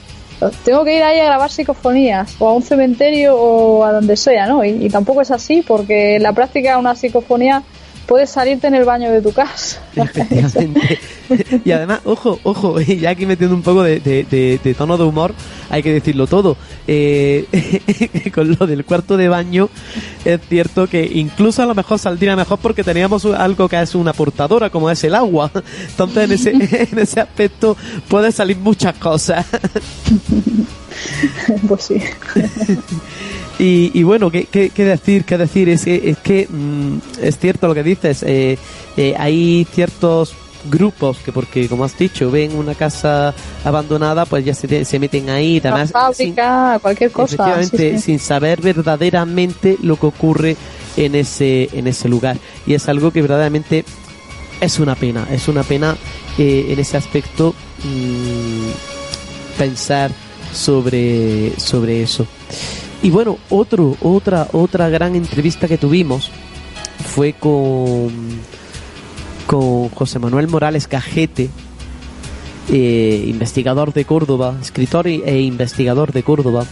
[0.65, 4.47] tengo que ir ahí a grabar psicofonías o a un cementerio o a donde sea,
[4.47, 4.65] ¿no?
[4.65, 7.63] Y, y tampoco es así porque en la práctica una psicofonía
[8.09, 9.81] puedes salirte en el baño de tu casa.
[9.95, 10.99] Efectivamente.
[11.65, 15.35] y además, ojo, ojo, ya aquí metiendo un poco de, tono de humor,
[15.69, 16.57] hay que decirlo todo.
[16.87, 17.45] Eh,
[18.35, 19.69] con lo del cuarto de baño,
[20.25, 24.15] es cierto que incluso a lo mejor saldría mejor porque teníamos algo que es una
[24.15, 25.51] portadora, como es el agua.
[25.89, 26.51] Entonces, en ese,
[26.91, 27.77] en ese aspecto,
[28.09, 29.45] puede salir muchas cosas.
[31.69, 32.03] pues sí.
[33.61, 35.25] Y, bueno, ¿qué, ¿qué, decir?
[35.25, 35.69] ¿Qué decir?
[35.69, 38.23] Es, es que mm, es cierto lo que dices.
[38.23, 38.57] Eh,
[38.97, 40.35] eh, hay ciertos
[40.71, 43.33] grupos que porque como has dicho ven una casa
[43.65, 49.77] abandonada pues ya se, se meten ahí además fábrica cualquier cosa efectivamente sin saber verdaderamente
[49.83, 50.57] lo que ocurre
[50.97, 53.85] en ese en ese lugar y es algo que verdaderamente
[54.61, 55.97] es una pena es una pena
[56.39, 60.11] eh, en ese aspecto mm, pensar
[60.53, 62.27] sobre sobre eso
[63.03, 66.31] y bueno, otro, otra, otra gran entrevista que tuvimos
[67.07, 68.11] fue con,
[69.47, 71.49] con José Manuel Morales Cajete,
[72.71, 76.67] eh, investigador de Córdoba, escritor e investigador de Córdoba,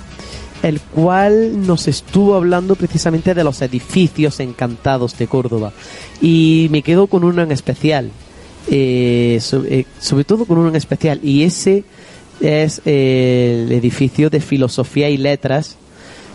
[0.65, 5.73] el cual nos estuvo hablando precisamente de los edificios encantados de Córdoba.
[6.21, 8.11] Y me quedo con uno en especial,
[8.69, 11.85] eh, sobre, eh, sobre, todo con uno en especial, y ese
[12.41, 15.77] es el edificio de Filosofía y Letras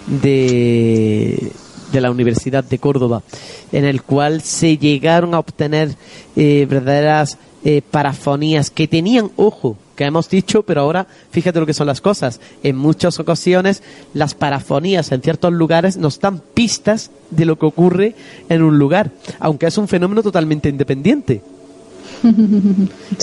[0.07, 1.51] de,
[1.91, 3.23] de la Universidad de Córdoba,
[3.71, 5.95] en el cual se llegaron a obtener
[6.35, 11.75] eh, verdaderas eh, parafonías que tenían ojo, que hemos dicho, pero ahora fíjate lo que
[11.75, 12.39] son las cosas.
[12.63, 13.83] En muchas ocasiones
[14.13, 18.15] las parafonías en ciertos lugares nos dan pistas de lo que ocurre
[18.49, 21.41] en un lugar, aunque es un fenómeno totalmente independiente.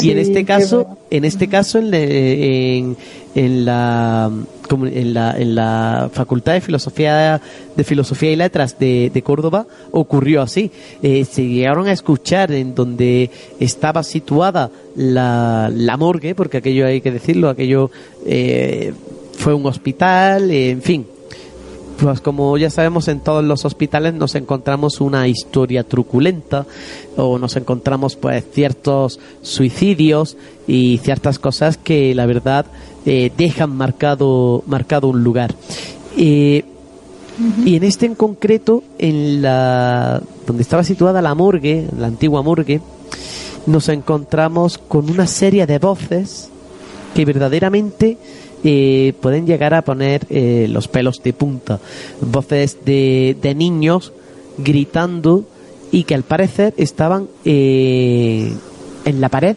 [0.00, 2.96] Y en este caso, en este caso, en, en,
[3.34, 4.30] en la
[4.70, 7.40] en la, en la Facultad de Filosofía
[7.76, 10.70] de Filosofía y Letras de, de Córdoba ocurrió así.
[11.02, 13.30] Eh, se llegaron a escuchar en donde
[13.60, 17.90] estaba situada la, la morgue, porque aquello hay que decirlo, aquello
[18.26, 18.92] eh,
[19.32, 21.06] fue un hospital, en fin.
[21.98, 26.64] Pues como ya sabemos en todos los hospitales nos encontramos una historia truculenta
[27.16, 30.36] o nos encontramos pues ciertos suicidios
[30.66, 32.66] y ciertas cosas que la verdad
[33.04, 35.54] eh, dejan marcado marcado un lugar.
[36.16, 36.64] Y
[37.66, 42.80] en este en concreto en la donde estaba situada la morgue la antigua morgue
[43.66, 46.50] nos encontramos con una serie de voces
[47.14, 48.18] que verdaderamente
[48.64, 51.78] eh, pueden llegar a poner eh, los pelos de punta.
[52.20, 54.12] Voces de, de, niños
[54.58, 55.44] gritando
[55.92, 58.52] y que al parecer estaban eh,
[59.04, 59.56] en la pared,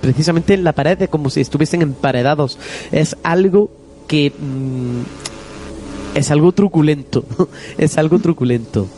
[0.00, 2.58] precisamente en la pared, de como si estuviesen emparedados.
[2.90, 3.70] Es algo
[4.08, 7.24] que mm, es algo truculento,
[7.78, 8.88] es algo truculento.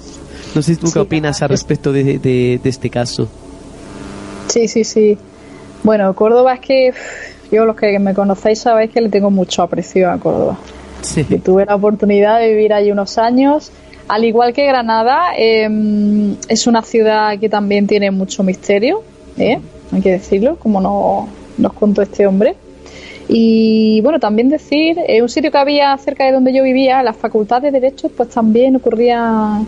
[0.54, 3.28] No sé si tú qué opinas al respecto de, de, de este caso.
[4.48, 5.18] Sí, sí, sí.
[5.82, 6.92] Bueno, Córdoba es que
[7.52, 10.58] yo los que me conocéis sabéis que le tengo mucho aprecio a Córdoba.
[11.02, 11.24] Sí.
[11.24, 13.70] tuve la oportunidad de vivir allí unos años.
[14.08, 19.02] Al igual que Granada, em, es una ciudad que también tiene mucho misterio,
[19.36, 19.58] ¿eh?
[19.92, 21.28] hay que decirlo, como no,
[21.58, 22.54] nos contó este hombre.
[23.28, 27.12] Y bueno, también decir, en un sitio que había cerca de donde yo vivía, la
[27.12, 29.62] Facultad de Derecho, pues también ocurría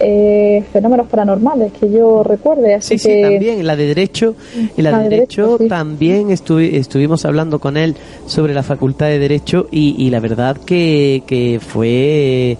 [0.00, 2.74] eh, fenómenos paranormales que yo recuerde.
[2.74, 7.76] Así sí, sí, también, la de Derecho, en la, de, Derecho, también estuvimos hablando con
[7.76, 7.94] él
[8.26, 12.56] sobre la Facultad de Derecho y, la verdad que, que fue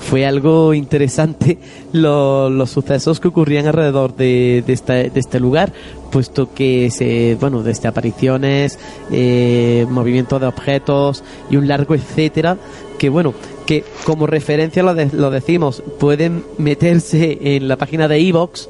[0.00, 1.58] fue algo interesante
[1.92, 5.72] los sucesos que ocurrían alrededor de, de, este, de este lugar,
[6.10, 8.78] puesto que se, bueno, desde apariciones,
[9.10, 12.56] eh, movimiento de objetos y un largo etcétera,
[12.98, 13.32] que bueno,
[13.66, 18.68] que como referencia lo, lo decimos, pueden meterse en la página de Evox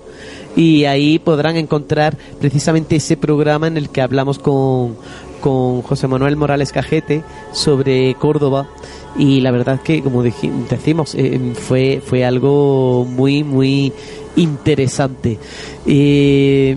[0.55, 4.97] y ahí podrán encontrar precisamente ese programa en el que hablamos con,
[5.41, 7.23] con José Manuel Morales Cajete
[7.53, 8.69] sobre Córdoba.
[9.17, 13.93] Y la verdad que como decimos eh, fue fue algo muy muy
[14.37, 15.39] interesante.
[15.87, 16.77] Eh,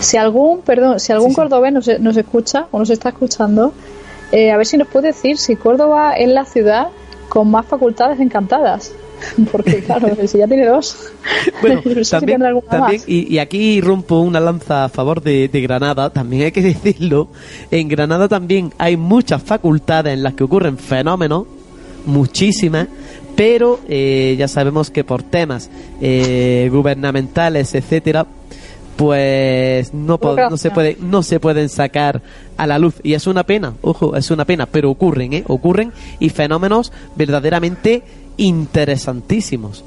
[0.00, 3.72] si algún perdón si algún cordobés nos, nos escucha o nos está escuchando
[4.32, 6.88] eh, a ver si nos puede decir si Córdoba es la ciudad
[7.28, 8.92] con más facultades encantadas.
[9.52, 11.12] Porque claro, si ya tiene dos.
[11.60, 17.28] Bueno, también, y, aquí rompo una lanza a favor de, Granada, también hay que decirlo,
[17.70, 21.46] en Granada también hay muchas facultades en las que ocurren fenómenos,
[22.04, 22.88] muchísimas,
[23.34, 25.70] pero eh, ya sabemos que por temas
[26.00, 28.26] eh, gubernamentales, etcétera,
[28.96, 32.22] pues no, no se puede no se pueden sacar
[32.56, 32.94] a la luz.
[33.02, 35.44] Y es una pena ojo es una pena pero ocurren ¿eh?
[35.46, 38.02] ocurren y fenómenos verdaderamente
[38.38, 39.84] interesantísimos.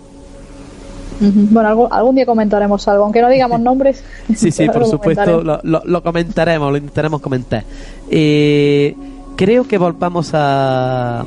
[1.21, 4.03] Bueno algún, día comentaremos algo aunque no digamos nombres.
[4.35, 7.63] Sí sí por supuesto lo, comentaremos lo intentaremos comentar.
[8.09, 8.95] Eh,
[9.35, 11.25] creo que volvamos a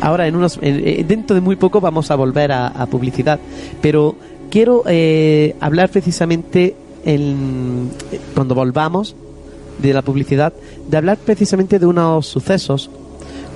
[0.00, 3.38] ahora en unos dentro de muy poco vamos a volver a, publicidad.
[3.82, 4.16] Pero
[4.50, 6.74] quiero eh, hablar precisamente
[8.34, 9.14] cuando volvamos
[9.78, 10.52] de la publicidad,
[10.88, 12.90] de hablar precisamente de unos sucesos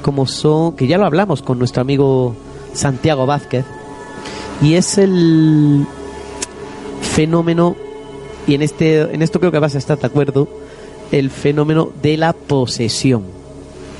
[0.02, 2.34] como son, que ya lo hablamos con nuestro amigo
[2.72, 3.64] Santiago Vázquez,
[4.62, 5.86] y es el
[7.00, 7.76] fenómeno,
[8.46, 10.48] y en, este, en esto creo que vas a estar de acuerdo,
[11.12, 13.22] el fenómeno de la posesión.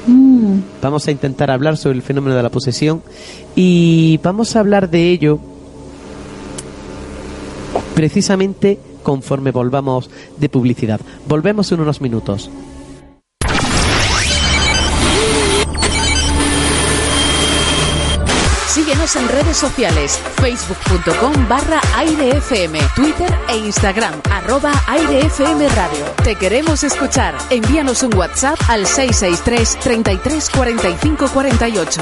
[0.07, 0.59] Mm.
[0.83, 3.03] Vamos a intentar hablar sobre el fenómeno de la posesión
[3.57, 5.39] y vamos a hablar de ello
[7.95, 11.01] precisamente conforme volvamos de publicidad.
[11.29, 12.51] Volvemos en unos minutos.
[18.75, 26.05] Síguenos en redes sociales, facebook.com barra airefm, Twitter e Instagram, arroba radio.
[26.25, 27.37] Te queremos escuchar.
[27.51, 32.01] Envíanos un WhatsApp al 663 33 45 48.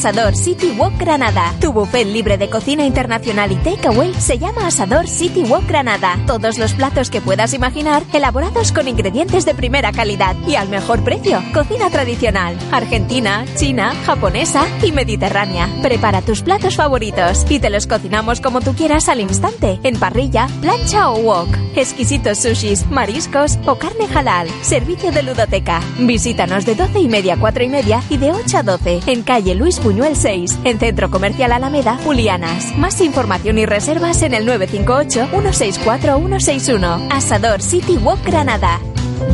[0.00, 1.52] Asador City Walk Granada.
[1.60, 6.18] Tu buffet libre de cocina internacional y takeaway se llama Asador City Walk Granada.
[6.26, 11.04] Todos los platos que puedas imaginar, elaborados con ingredientes de primera calidad y al mejor
[11.04, 11.42] precio.
[11.52, 15.68] Cocina tradicional, argentina, china, japonesa y mediterránea.
[15.82, 20.46] Prepara tus platos favoritos y te los cocinamos como tú quieras al instante, en parrilla,
[20.62, 21.48] plancha o wok.
[21.76, 24.48] Exquisitos sushis, mariscos o carne halal.
[24.62, 25.82] Servicio de ludoteca.
[25.98, 29.22] Visítanos de 12 y media a 4 y media y de 8 a 12 en
[29.22, 32.78] calle Luis Buñuel 6, en Centro Comercial Alameda, Julianas.
[32.78, 37.08] Más información y reservas en el 958-164-161.
[37.10, 38.78] Asador City Walk Granada.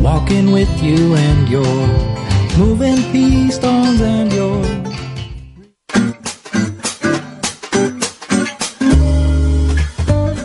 [0.01, 1.63] Walking with you and your
[2.57, 2.97] moving
[4.01, 4.86] and your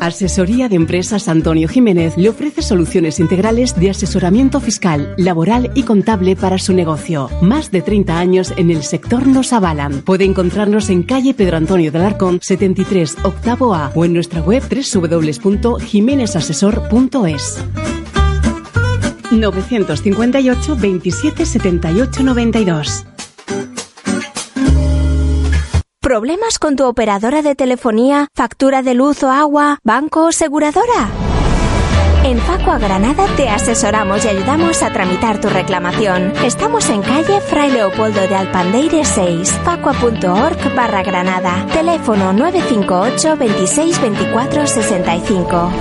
[0.02, 6.34] Asesoría de Empresas Antonio Jiménez le ofrece soluciones integrales de asesoramiento fiscal, laboral y contable
[6.34, 7.30] para su negocio.
[7.40, 10.02] Más de 30 años en el sector nos avalan.
[10.02, 14.64] Puede encontrarnos en calle Pedro Antonio del Arcón 73, octavo A o en nuestra web
[14.68, 17.64] www.jimenezasesor.es.
[19.30, 23.04] 958 27 78 92
[26.02, 31.08] ¿Problemas con tu operadora de telefonía, factura de luz o agua, banco o seguradora?
[32.24, 36.32] En Facua Granada te asesoramos y ayudamos a tramitar tu reclamación.
[36.44, 41.64] Estamos en calle Fray Leopoldo de Alpandeire 6, facua.org barra Granada.
[41.72, 45.72] Teléfono 958 26 24 65.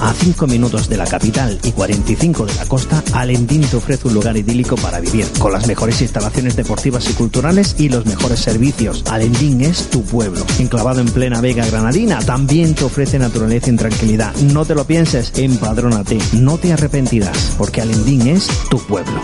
[0.00, 4.14] A 5 minutos de la capital y 45 de la costa, Alendín te ofrece un
[4.14, 9.04] lugar idílico para vivir, con las mejores instalaciones deportivas y culturales y los mejores servicios.
[9.10, 10.44] Alendín es tu pueblo.
[10.58, 14.34] Enclavado en plena Vega Granadina, también te ofrece naturaleza y tranquilidad.
[14.52, 19.20] No te lo pienses, empadrónate, no te arrepentirás, porque Alendín es tu pueblo.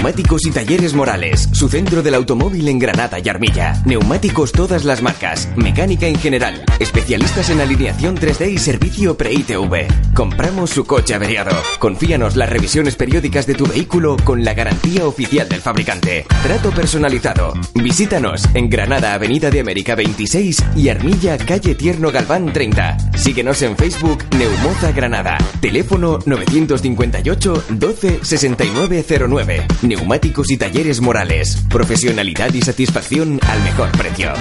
[0.00, 3.82] Neumáticos y Talleres Morales, su centro del automóvil en Granada y Armilla.
[3.84, 10.14] Neumáticos todas las marcas, mecánica en general, especialistas en alineación 3D y servicio pre-ITV.
[10.14, 11.50] Compramos su coche averiado.
[11.78, 16.24] Confíanos las revisiones periódicas de tu vehículo con la garantía oficial del fabricante.
[16.42, 17.52] Trato personalizado.
[17.74, 22.96] Visítanos en Granada, Avenida de América 26 y Armilla, calle Tierno Galván 30.
[23.18, 25.36] Síguenos en Facebook Neumoza Granada.
[25.60, 29.66] Teléfono 958 12 6909.
[29.90, 31.56] Neumáticos y talleres morales.
[31.68, 34.32] Profesionalidad y satisfacción al mejor precio.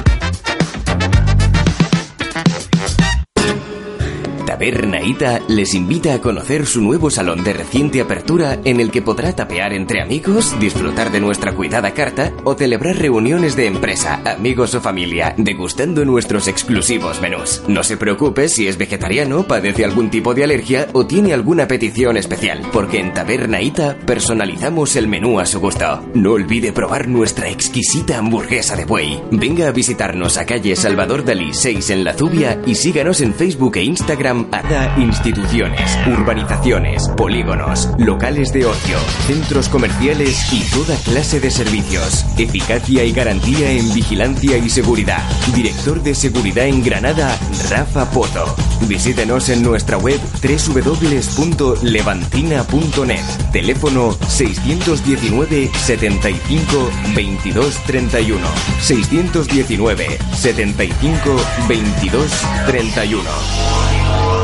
[4.59, 9.01] Taberna Ita les invita a conocer su nuevo salón de reciente apertura en el que
[9.01, 14.75] podrá tapear entre amigos, disfrutar de nuestra cuidada carta o celebrar reuniones de empresa, amigos
[14.75, 17.63] o familia, degustando nuestros exclusivos menús.
[17.69, 22.17] No se preocupe si es vegetariano, padece algún tipo de alergia o tiene alguna petición
[22.17, 26.03] especial, porque en Taberna Ita personalizamos el menú a su gusto.
[26.13, 29.23] No olvide probar nuestra exquisita hamburguesa de buey.
[29.31, 33.77] Venga a visitarnos a calle Salvador Dalí 6 en La Zubia y síganos en Facebook
[33.77, 38.97] e Instagram ADA Instituciones, urbanizaciones, polígonos, locales de ocio,
[39.27, 42.25] centros comerciales y toda clase de servicios.
[42.37, 45.21] Eficacia y garantía en vigilancia y seguridad.
[45.53, 47.37] Director de Seguridad en Granada,
[47.69, 48.55] Rafa Poto.
[48.87, 53.25] Visítenos en nuestra web www.levantina.net.
[53.51, 58.47] Teléfono 619 75 22 31.
[58.81, 61.35] 619 75
[61.67, 62.31] 22
[62.67, 64.38] 31.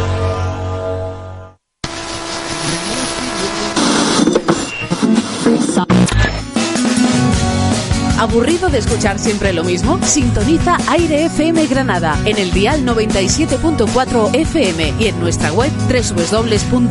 [8.18, 10.00] ¿Aburrido de escuchar siempre lo mismo?
[10.02, 16.86] Sintoniza Aire FM Granada en el dial 97.4 FM y en nuestra web www.airefm.es.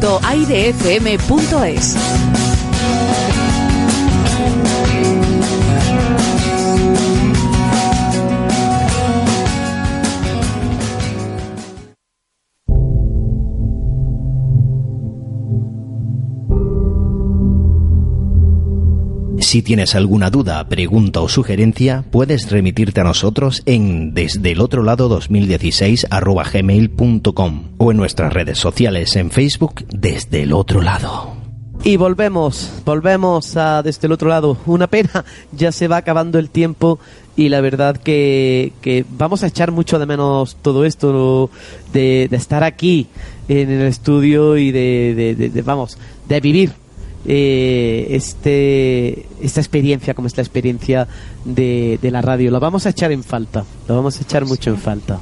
[19.54, 24.82] Si tienes alguna duda, pregunta o sugerencia, puedes remitirte a nosotros en desde el otro
[24.82, 31.36] lado 2016 gmail.com o en nuestras redes sociales en Facebook desde el otro lado.
[31.84, 34.56] Y volvemos, volvemos a desde el otro lado.
[34.66, 36.98] Una pena, ya se va acabando el tiempo
[37.36, 38.72] y la verdad que,
[39.16, 41.48] vamos a echar mucho de menos todo esto
[41.92, 43.06] de, estar aquí
[43.46, 45.96] en el estudio y de vamos,
[46.28, 46.83] de vivir
[47.26, 51.08] eh, este, esta experiencia como esta experiencia
[51.44, 52.50] de, de, la radio.
[52.50, 55.18] La vamos a echar en falta, la vamos a echar mucho en falta.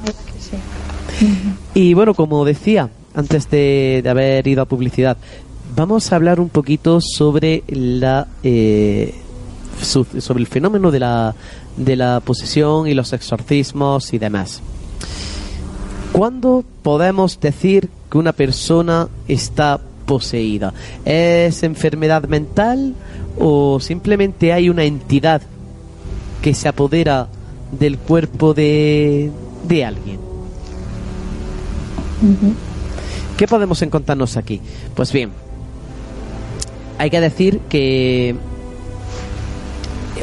[1.73, 5.17] Y bueno, como decía antes de, de, haber ido a publicidad,
[5.75, 9.13] vamos a hablar un poquito sobre la eh,
[9.83, 11.35] sobre el fenómeno de la,
[11.77, 14.61] de la posesión y los exorcismos y demás.
[16.11, 20.73] ¿Cuándo podemos decir que una persona está poseída?
[21.05, 22.95] ¿Es enfermedad mental
[23.39, 25.41] o simplemente hay una entidad
[26.41, 27.27] que se apodera
[27.71, 29.31] del cuerpo de,
[29.67, 30.19] de alguien?
[32.21, 32.53] Uh -huh.
[33.37, 34.61] ¿Qué podemos encontrarnos aquí?
[34.95, 35.31] Pues bien,
[36.97, 38.35] hay que decir que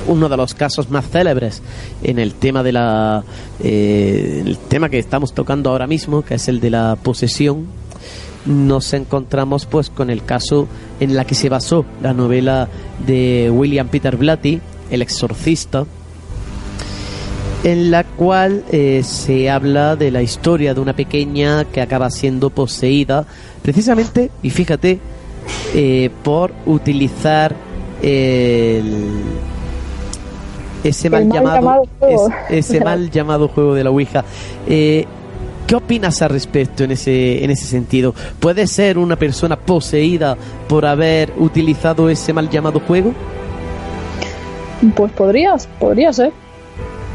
[0.07, 1.63] uno de los casos más célebres
[2.03, 3.25] en el tema de la
[3.63, 7.67] eh, el tema que estamos tocando ahora mismo que es el de la posesión
[8.47, 10.67] nos encontramos pues con el caso
[10.99, 12.69] en la que se basó la novela
[13.07, 14.61] de William Peter Blatty,
[14.91, 15.85] El exorcista,
[17.63, 22.51] en la cual eh, se habla de la historia de una pequeña que acaba siendo
[22.51, 23.27] poseída
[23.63, 24.99] precisamente, y fíjate,
[25.75, 27.55] eh, por utilizar
[28.03, 29.23] el,
[30.83, 31.83] ese mal, llamado,
[32.49, 34.25] ese mal llamado juego de la Ouija.
[34.67, 35.07] Eh,
[35.71, 38.13] ¿Qué opinas al respecto en ese, en ese sentido?
[38.41, 40.37] ¿Puede ser una persona poseída
[40.69, 43.15] por haber utilizado ese mal llamado juego?
[44.97, 46.33] Pues podrías, podría ser.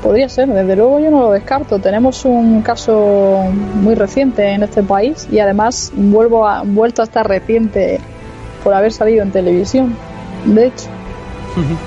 [0.01, 1.79] Podría ser, desde luego yo no lo descarto.
[1.79, 3.43] Tenemos un caso
[3.73, 7.99] muy reciente en este país y además vuelvo a, vuelto a estar reciente
[8.63, 9.97] por haber salido en televisión,
[10.45, 10.85] de hecho.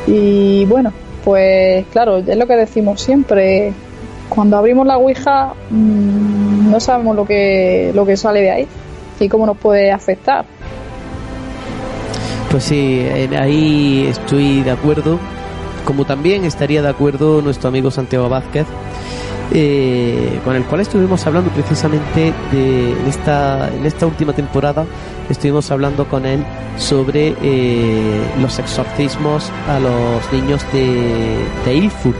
[0.06, 0.92] y bueno,
[1.24, 3.72] pues claro, es lo que decimos siempre.
[4.28, 6.27] Cuando abrimos la Ouija mm,
[6.68, 8.68] no sabemos lo que, lo que sale de ahí
[9.20, 10.44] y cómo nos puede afectar.
[12.50, 13.06] Pues sí,
[13.38, 15.18] ahí estoy de acuerdo.
[15.84, 18.66] Como también estaría de acuerdo nuestro amigo Santiago Vázquez,
[19.52, 24.84] eh, con el cual estuvimos hablando precisamente de esta, en esta última temporada
[25.30, 26.44] estuvimos hablando con él
[26.76, 32.18] sobre eh, los exorcismos a los niños de, de Ilfurt,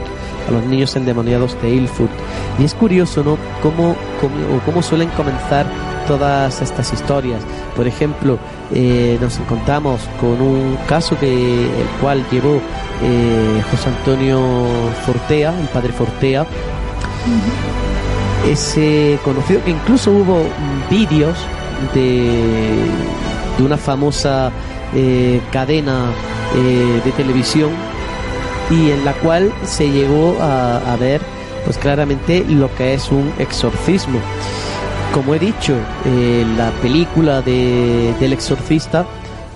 [0.49, 2.11] a los niños endemoniados de Ilfurt.
[2.57, 3.37] Y es curioso, ¿no?
[3.61, 5.65] Cómo, cómo, cómo suelen comenzar
[6.07, 7.43] todas estas historias.
[7.75, 8.39] Por ejemplo,
[8.73, 12.59] eh, nos encontramos con un caso que el cual llevó
[13.03, 14.41] eh, José Antonio
[15.05, 16.47] Fortea, el padre Fortea.
[18.49, 20.43] Ese conocido que incluso hubo
[20.89, 21.37] vídeos
[21.93, 22.85] de,
[23.57, 24.51] de una famosa
[24.95, 26.07] eh, cadena
[27.05, 27.69] de televisión
[28.69, 31.21] y en la cual se llegó a, ver
[31.65, 34.19] pues claramente lo que es un exorcismo.
[35.13, 39.05] Como he dicho, eh, la película de, del exorcista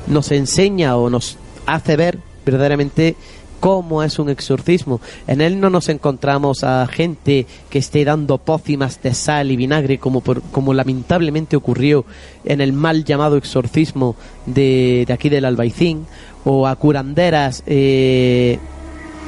[0.08, 3.16] nos enseña o nos hace ver verdaderamente
[3.64, 5.00] cómo es un exorcismo.
[5.26, 10.00] En él no nos encontramos a gente que esté dando pócimas de sal y vinagre
[10.00, 12.04] como, como lamentablemente ocurrió
[12.44, 16.06] en el mal llamado exorcismo de, aquí del Albaicín
[16.44, 18.60] o a curanderas eh,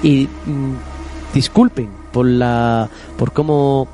[0.06, 2.88] y mm, disculpen por la
[3.18, 3.88] por cómo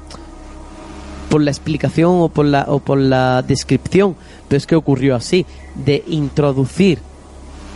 [1.29, 4.15] por la explicación o por la o por la descripción
[4.47, 6.99] pero es que ocurrió así de introducir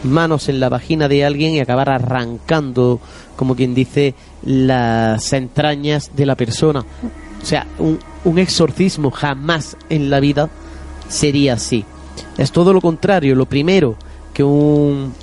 [0.03, 2.99] manos en la vagina de alguien y acabar arrancando,
[3.35, 4.13] como quien dice,
[4.43, 6.81] las entrañas de la persona.
[7.41, 10.49] O sea, un, un exorcismo jamás en la vida
[11.07, 11.85] sería así.
[12.37, 13.33] Es todo lo contrario.
[13.33, 13.95] Lo primero
[14.33, 15.13] que un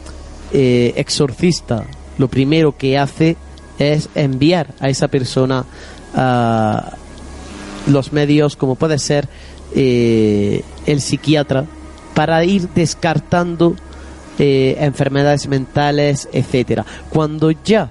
[0.52, 1.84] eh, exorcista,
[2.18, 3.36] lo primero que hace
[3.78, 5.64] es enviar a esa persona
[6.14, 6.96] a
[7.86, 9.28] los medios, como puede ser
[9.74, 11.64] eh, el psiquiatra,
[12.14, 13.74] para ir descartando
[14.38, 16.84] eh, enfermedades mentales, etcétera.
[17.10, 17.90] Cuando ya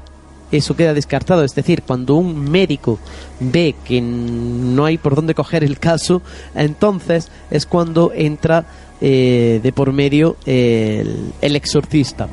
[0.52, 3.00] eso queda descartado, es decir, cuando un médico
[3.40, 6.22] ve que no hay por dónde coger el caso,
[6.56, 8.66] entonces es cuando entra
[9.00, 12.28] eh, de por medio el, exorcista.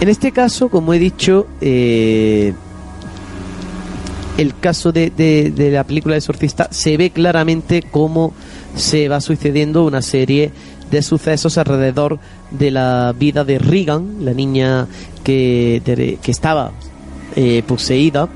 [0.00, 2.52] En este caso, como he dicho, eh,
[4.36, 8.34] el caso de, de, la película de exorcista se ve claramente cómo
[8.74, 10.52] se va sucediendo una serie
[10.90, 12.18] de sucesos alrededor
[12.50, 14.86] de la vida de Regan, la niña
[15.24, 16.72] que, que estaba
[17.34, 18.28] eh, poseída,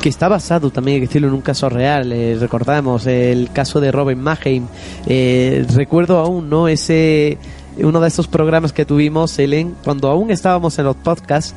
[0.00, 2.12] que está basado también, hay que decirlo, en un caso real.
[2.12, 4.66] Eh, recordamos el caso de Robin Maheim.
[5.06, 6.68] Eh, recuerdo aún, ¿no?
[6.68, 7.36] Ese,
[7.84, 11.54] uno de esos programas que tuvimos, Ellen, cuando aún estábamos en los podcasts,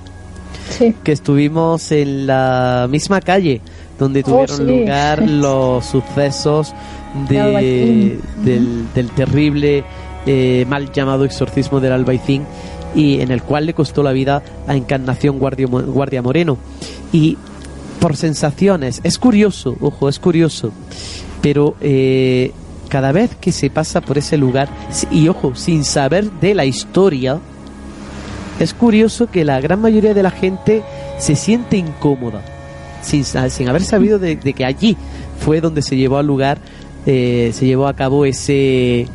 [1.03, 3.61] que estuvimos en la misma calle
[3.99, 6.73] donde oh, tuvieron lugar los sucesos
[7.29, 9.83] de, del, terrible
[10.25, 12.45] eh, mal llamado exorcismo del Albaicín
[12.95, 16.57] y en el cual le costó la vida a Encarnación Guardia, Guardia Moreno.
[17.13, 17.37] Y
[17.99, 20.71] por sensaciones, es curioso, ojo, es curioso,
[21.41, 22.51] pero eh,
[22.91, 24.67] cada vez que se pasa por ese lugar,
[25.09, 27.39] y ojo, sin saber de la historia,
[28.59, 30.83] es curioso que la gran mayoría de la gente
[31.17, 32.41] se siente incómoda,
[33.01, 34.97] sin, sin haber sabido de, que allí
[35.39, 36.57] fue donde se llevó al lugar
[37.05, 39.07] eh, se llevó a cabo ese,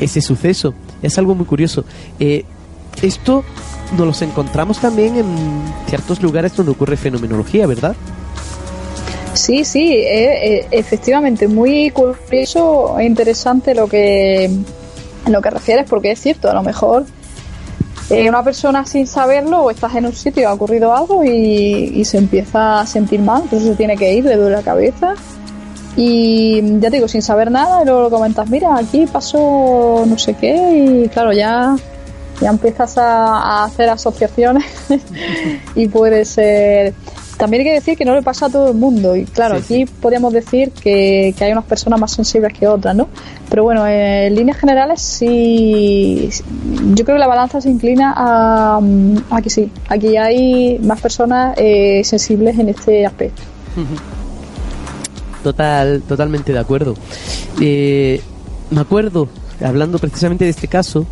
[0.00, 0.72] ese suceso.
[1.02, 1.84] Es algo muy curioso.
[2.18, 2.44] Eh,
[3.02, 3.44] esto
[3.98, 5.26] nos los encontramos también en
[5.86, 7.94] ciertos lugares donde ocurre fenomenología, ¿verdad?
[9.40, 14.50] Sí, sí, eh, efectivamente, muy curioso e interesante lo que,
[15.26, 17.06] lo que refieres, porque es cierto, a lo mejor
[18.28, 22.18] una persona sin saberlo o estás en un sitio ha ocurrido algo y, y, se
[22.18, 25.14] empieza a sentir mal, entonces se tiene que ir, le duele la cabeza.
[25.96, 30.18] Y ya te digo, sin saber nada, y luego lo comentas, mira, aquí pasó no
[30.18, 31.76] sé qué, y claro, ya,
[32.40, 34.64] ya empiezas a, hacer asociaciones
[35.74, 36.94] y puede ser...
[37.40, 39.86] También hay que decir que no le pasa a todo el mundo, y claro, aquí
[39.86, 43.08] podríamos decir que, hay unas personas más sensibles que otras, ¿no?
[43.48, 46.28] Pero bueno, en líneas generales sí,
[46.94, 48.78] yo creo que la balanza se inclina a,
[49.30, 53.40] a que sí, aquí hay más personas eh, sensibles en este aspecto.
[55.42, 56.94] Total, totalmente de acuerdo.
[57.58, 58.20] Eh,
[58.70, 59.28] me acuerdo,
[59.64, 61.06] hablando precisamente de este caso,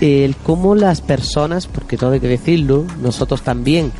[0.00, 3.90] el cómo las personas, porque todo hay que decirlo, nosotros también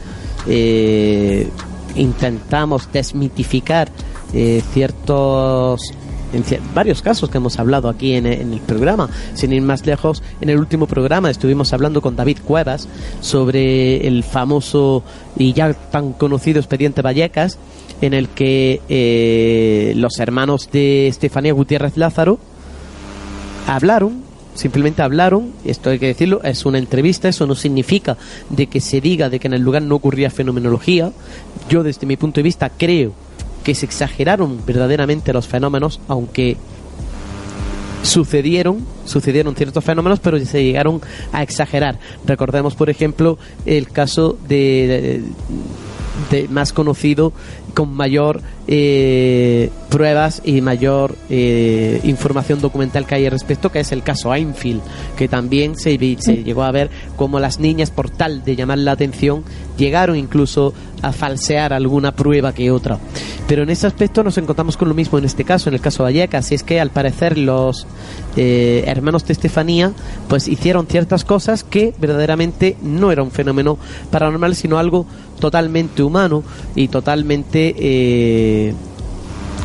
[0.46, 1.48] eh,
[1.96, 3.90] intentamos desmitificar
[4.32, 5.92] eh, ciertos
[6.32, 6.44] en
[6.74, 9.10] varios casos que hemos hablado aquí en, en, el programa.
[9.34, 12.88] Sin ir más lejos, en el último programa estuvimos hablando con David Cuevas
[13.20, 15.02] sobre el famoso
[15.36, 17.58] y ya tan conocido expediente Vallecas,
[18.00, 22.38] en el que eh, los hermanos de Estefanía Gutiérrez Lázaro
[23.66, 24.22] hablaron
[24.54, 28.16] simplemente hablaron, esto hay que decirlo, es una entrevista, eso no significa
[28.50, 31.12] de que se diga de que en el lugar no ocurría fenomenología.
[31.68, 33.12] Yo desde mi punto de vista creo
[33.64, 36.56] que se exageraron verdaderamente los fenómenos, aunque
[38.02, 41.00] sucedieron, sucedieron ciertos fenómenos, pero se llegaron
[41.32, 41.98] a exagerar.
[42.26, 45.22] Recordemos, por ejemplo, el caso de,
[46.30, 47.32] de más conocido
[47.74, 53.92] con mayor eh, pruebas y mayor eh, información documental que hay al respecto, que es
[53.92, 54.80] el caso Einfield,
[55.16, 58.92] que también se, se llegó a ver como las niñas, por tal de llamar la
[58.92, 59.44] atención,
[59.76, 60.72] llegaron incluso
[61.02, 62.98] a falsear alguna prueba que otra.
[63.48, 66.04] Pero en ese aspecto nos encontramos con lo mismo en este caso, en el caso
[66.04, 67.86] Vallecas, y es que al parecer los
[68.36, 69.92] eh, hermanos de Estefanía
[70.28, 73.76] pues hicieron ciertas cosas que verdaderamente no era un fenómeno
[74.10, 75.06] paranormal, sino algo
[75.38, 76.44] totalmente humano
[76.76, 78.51] y totalmente eh,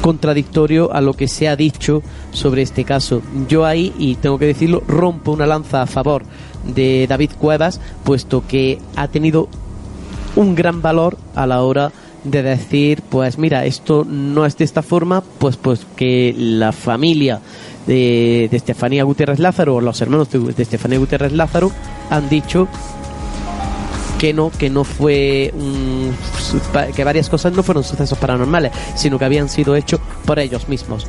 [0.01, 2.01] contradictorio a lo que se ha dicho
[2.31, 3.22] sobre este caso.
[3.47, 6.23] Yo ahí, y tengo que decirlo, rompo una lanza a favor
[6.64, 9.49] de David Cuevas, puesto que ha tenido
[10.35, 11.91] un gran valor a la hora
[12.23, 17.41] de decir, pues mira, esto no es de esta forma, pues pues que la familia
[17.85, 21.72] de, de Estefanía Gutiérrez Lázaro o los hermanos de, de Estefanía Gutiérrez Lázaro
[22.09, 22.68] han dicho
[24.18, 25.53] que no, que no fue
[26.95, 31.06] que varias cosas no fueron sucesos paranormales, sino que habían sido hechos por ellos mismos.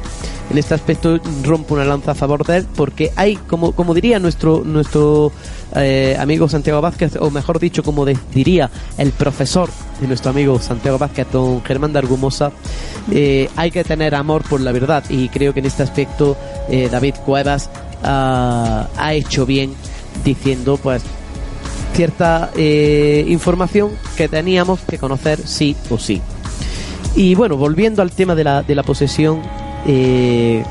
[0.51, 4.19] En este aspecto rompo una lanza a favor de él porque hay, como, como diría
[4.19, 5.33] nuestro, nuestro
[5.75, 9.71] eh, amigo Santiago Vázquez, o mejor dicho, como diría el profesor
[10.01, 12.53] de nuestro amigo Santiago Vázquez, don Germán de Argumosa,
[13.11, 16.37] eh, hay que tener amor por la verdad y creo que en este aspecto
[16.69, 17.71] eh, David Cuevas
[18.03, 19.75] ha hecho bien
[20.25, 21.03] diciendo pues
[21.93, 26.21] cierta eh, información que teníamos que conocer sí o sí.
[27.17, 29.41] Y bueno, volviendo al tema de la, de la posesión,
[29.87, 30.63] eh,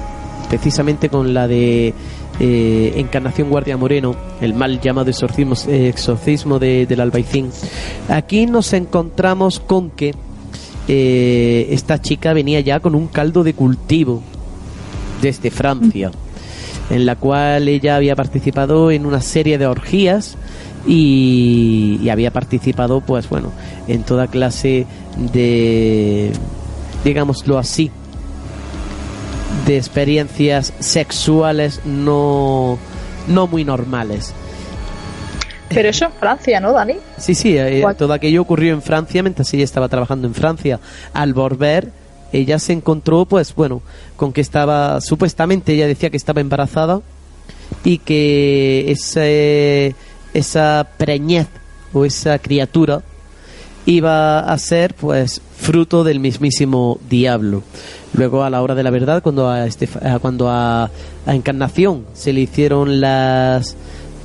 [0.49, 1.93] precisamente con la de
[2.39, 7.49] eh, Encarnación Guardia Moreno, el mal llamado exorcismo, exorcismo de, del Albaicín,
[8.07, 10.15] aquí nos encontramos con que
[10.87, 14.21] esta chica venía ya con un caldo de cultivo
[15.21, 16.11] desde Francia,
[16.89, 20.37] en la cual ella había participado en una serie de orgías
[20.87, 23.51] y, había participado, pues bueno,
[23.87, 24.85] en toda clase
[25.17, 26.31] de,
[27.03, 27.91] digámoslo así,
[29.65, 32.77] de experiencias sexuales no,
[33.27, 34.33] no muy normales.
[35.69, 36.95] Pero eso en Francia, ¿no, Dani?
[37.17, 40.79] Sí, sí, eh, todo aquello ocurrió en Francia mientras ella estaba trabajando en Francia.
[41.13, 41.91] Al volver,
[42.31, 43.81] ella se encontró, pues bueno,
[44.15, 47.01] con que estaba, supuestamente ella decía que estaba embarazada
[47.83, 49.95] y que ese
[50.33, 51.47] esa preñez
[51.93, 53.01] o esa criatura
[53.85, 57.63] iba a ser pues fruto del mismísimo diablo.
[58.13, 59.87] Luego a la hora de la verdad, cuando a, este,
[60.21, 60.89] cuando a,
[61.25, 63.75] Encarnación se le hicieron las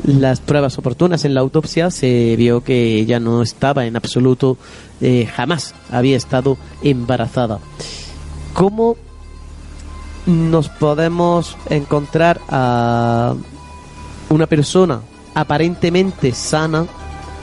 [0.04, 4.56] las pruebas oportunas en la autopsia, se vio que ella no estaba en absoluto,
[5.00, 7.58] eh, jamás había estado embarazada.
[8.52, 8.96] ¿Cómo
[10.26, 13.34] nos podemos encontrar a
[14.28, 15.00] una persona
[15.34, 16.86] aparentemente sana,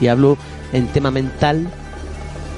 [0.00, 0.36] y hablo
[0.72, 1.68] en tema mental,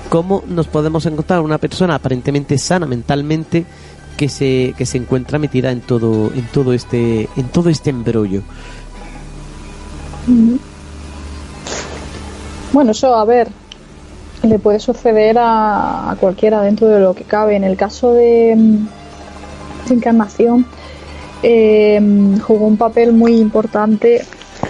[0.09, 3.65] ¿cómo nos podemos encontrar una persona aparentemente sana mentalmente
[4.17, 8.43] que se, que se encuentra metida en todo, en todo este, en todo este embrollo?
[12.73, 13.49] Bueno, eso, a ver,
[14.43, 17.57] le puede suceder a, cualquiera dentro de lo que cabe.
[17.57, 18.57] En el caso de,
[19.89, 20.67] de Encarnación,
[21.43, 22.01] eh,
[22.43, 24.25] jugó un papel muy importante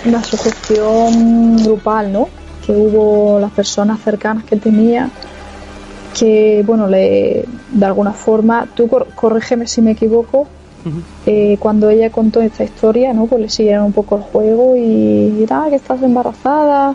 [0.06, 2.28] la sujeción grupal, ¿no?
[2.66, 5.10] Que hubo las personas cercanas que tenía
[6.18, 10.46] que, bueno, le, de alguna forma, tú corrígeme si me equivoco,
[11.26, 13.26] eh, cuando ella contó esta historia, ¿no?
[13.26, 16.94] Pues le siguieron un poco el juego y, ah, que estás embarazada,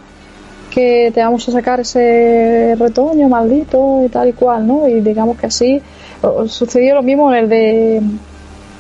[0.70, 4.88] que te vamos a sacar ese retoño maldito y tal y cual, ¿no?
[4.88, 5.82] Y digamos que así
[6.48, 7.98] sucedió lo mismo en el de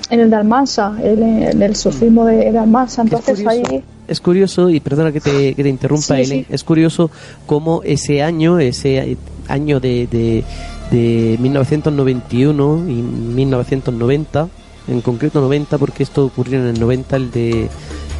[0.09, 4.79] en el de Almansa, en el de, de Almansa, entonces es ahí es curioso, y
[4.79, 7.11] perdona que te, que te interrumpa, es curioso
[7.45, 9.17] cómo ese año, ese
[9.47, 10.43] año de, de,
[10.91, 14.47] de 1991 y 1990,
[14.87, 17.69] en concreto 90 porque esto ocurrió en el 90 el de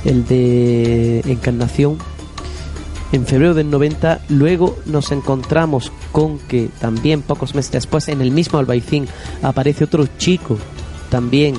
[0.06, 1.98] el de Encarnación.
[3.12, 8.32] En febrero del 90 luego nos encontramos con que también pocos meses después en el
[8.32, 9.08] mismo Albaicín
[9.42, 10.58] aparece otro chico
[11.10, 11.56] también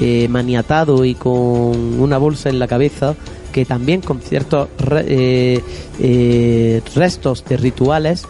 [0.00, 3.14] eh, maniatado y con una bolsa en la cabeza
[3.52, 5.62] que también con ciertos eh,
[6.00, 8.24] eh, restos de rituales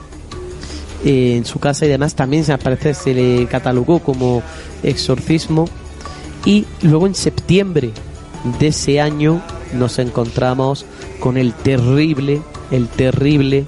[1.05, 4.43] en su casa y demás también se aparece se le catalogó como
[4.83, 5.67] exorcismo
[6.47, 7.91] y luego en septiembre
[8.61, 9.43] de ese año
[9.75, 10.87] nos encontramos
[11.21, 12.41] con el terrible,
[12.71, 13.65] el terrible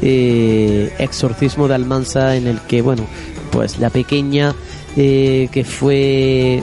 [0.00, 3.04] eh, exorcismo de Almanza en el que, bueno,
[3.50, 4.54] pues la pequeña
[4.96, 6.62] eh, que fue,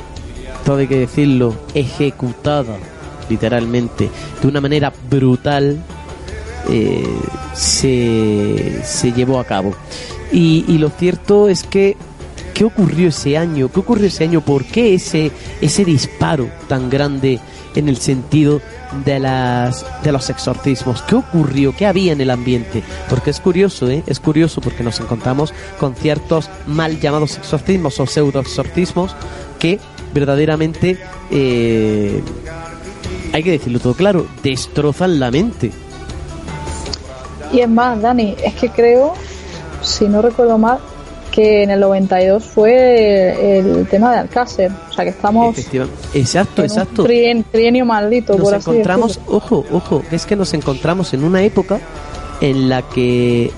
[0.65, 2.77] todo hay que decirlo, ejecutada
[3.29, 4.09] literalmente
[4.41, 5.83] de una manera brutal
[6.69, 7.05] eh,
[7.53, 9.75] se, se llevó a cabo.
[10.31, 11.95] Y lo cierto es que
[12.57, 13.69] ¿Qué ocurrió ese año?
[13.69, 14.41] ¿Qué ocurrió ese año?
[14.41, 15.31] ¿Por qué ese,
[15.61, 17.39] ese disparo tan grande
[17.75, 18.61] en el sentido
[19.05, 21.03] de, las, de los exorcismos?
[21.03, 21.75] ¿Qué ocurrió?
[21.77, 22.81] ¿Qué había en el ambiente?
[23.11, 24.01] Porque es curioso, ¿eh?
[24.07, 29.15] Es curioso porque nos encontramos con ciertos mal llamados exorcismos o pseudo exorcismos
[29.59, 29.79] que
[30.11, 30.97] verdaderamente,
[31.29, 32.23] eh,
[33.33, 35.71] hay que decirlo todo claro, destrozan la mente.
[37.53, 39.13] Y es más, Dani, es que creo,
[39.83, 40.79] si no recuerdo mal,
[41.37, 44.71] que en el 92 fue el tema de Alcácer.
[44.89, 45.55] O sea que estamos.
[46.15, 47.03] Exacto, exacto.
[47.03, 51.79] Un trienio maldito, nos encontramos, ojo, ojo, es que nos encontramos en una época
[52.41, 53.51] en la que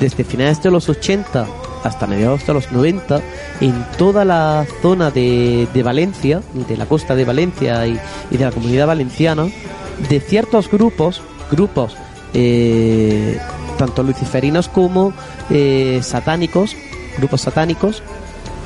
[0.00, 1.46] desde finales de los 80
[1.82, 3.20] hasta mediados de los 90,
[3.60, 8.00] en toda la zona de, de Valencia, de la costa de Valencia y,
[8.30, 9.46] de la comunidad valenciana,
[10.08, 11.20] de ciertos grupos,
[11.50, 11.98] grupos
[12.32, 13.38] eh,
[13.76, 15.12] tanto luciferinos como
[15.50, 16.74] eh, satánicos,
[17.18, 18.02] grupos satánicos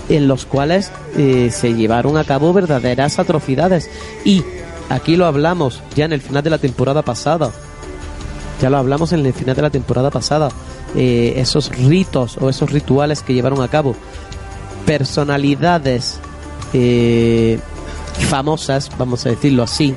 [0.09, 3.91] en los cuales eh, se llevaron a cabo verdaderas atrocidades.
[4.25, 4.43] Y
[4.89, 7.51] aquí lo hablamos ya en el final de la temporada pasada.
[8.61, 10.51] Ya lo hablamos en el final de la temporada pasada.
[10.97, 13.95] Eh, esos ritos o esos rituales que llevaron a cabo.
[14.87, 16.19] Personalidades
[16.73, 17.59] eh,
[18.31, 19.95] famosas, vamos a decirlo así,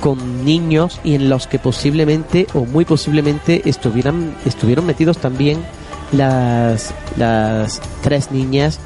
[0.00, 5.64] con niños y en los que posiblemente o muy posiblemente estuvieran, estuvieron metidos también
[6.16, 8.80] las, las tres niñas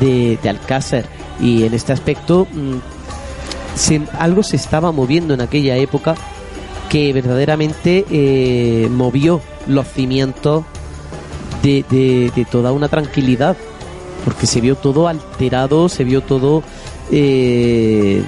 [0.00, 1.06] de, de Alcácer.
[1.40, 2.76] Y en este aspecto, mm,
[4.18, 6.14] algo se estaba moviendo en aquella época
[6.88, 10.64] que verdaderamente eh, movió los cimientos
[11.62, 11.84] de,
[12.34, 13.56] de, toda una tranquilidad.
[14.24, 16.62] Porque se vio todo alterado, se vio todo.
[17.10, 18.22] Eh,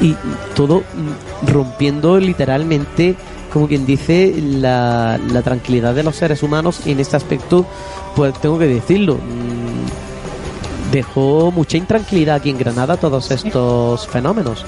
[0.00, 0.16] y
[0.54, 3.16] todo mm, rompiendo literalmente
[3.52, 7.66] como quien dice, la, la tranquilidad de los seres humanos en este aspecto,
[8.14, 14.64] pues tengo que decirlo, mm, dejó mucha intranquilidad aquí en Granada todos estos fenómenos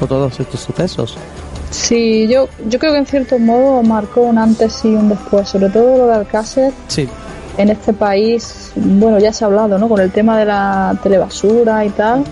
[0.00, 1.16] o todos estos sucesos.
[1.70, 5.70] Sí, yo, yo creo que en cierto modo marcó un antes y un después, sobre
[5.70, 6.72] todo lo de Alcácer.
[6.88, 7.08] Sí.
[7.56, 9.88] En este país, bueno, ya se ha hablado, ¿no?
[9.88, 12.24] Con el tema de la telebasura y tal,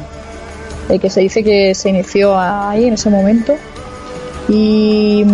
[0.89, 3.55] eh, que se dice que se inició ahí en ese momento.
[4.49, 5.25] Y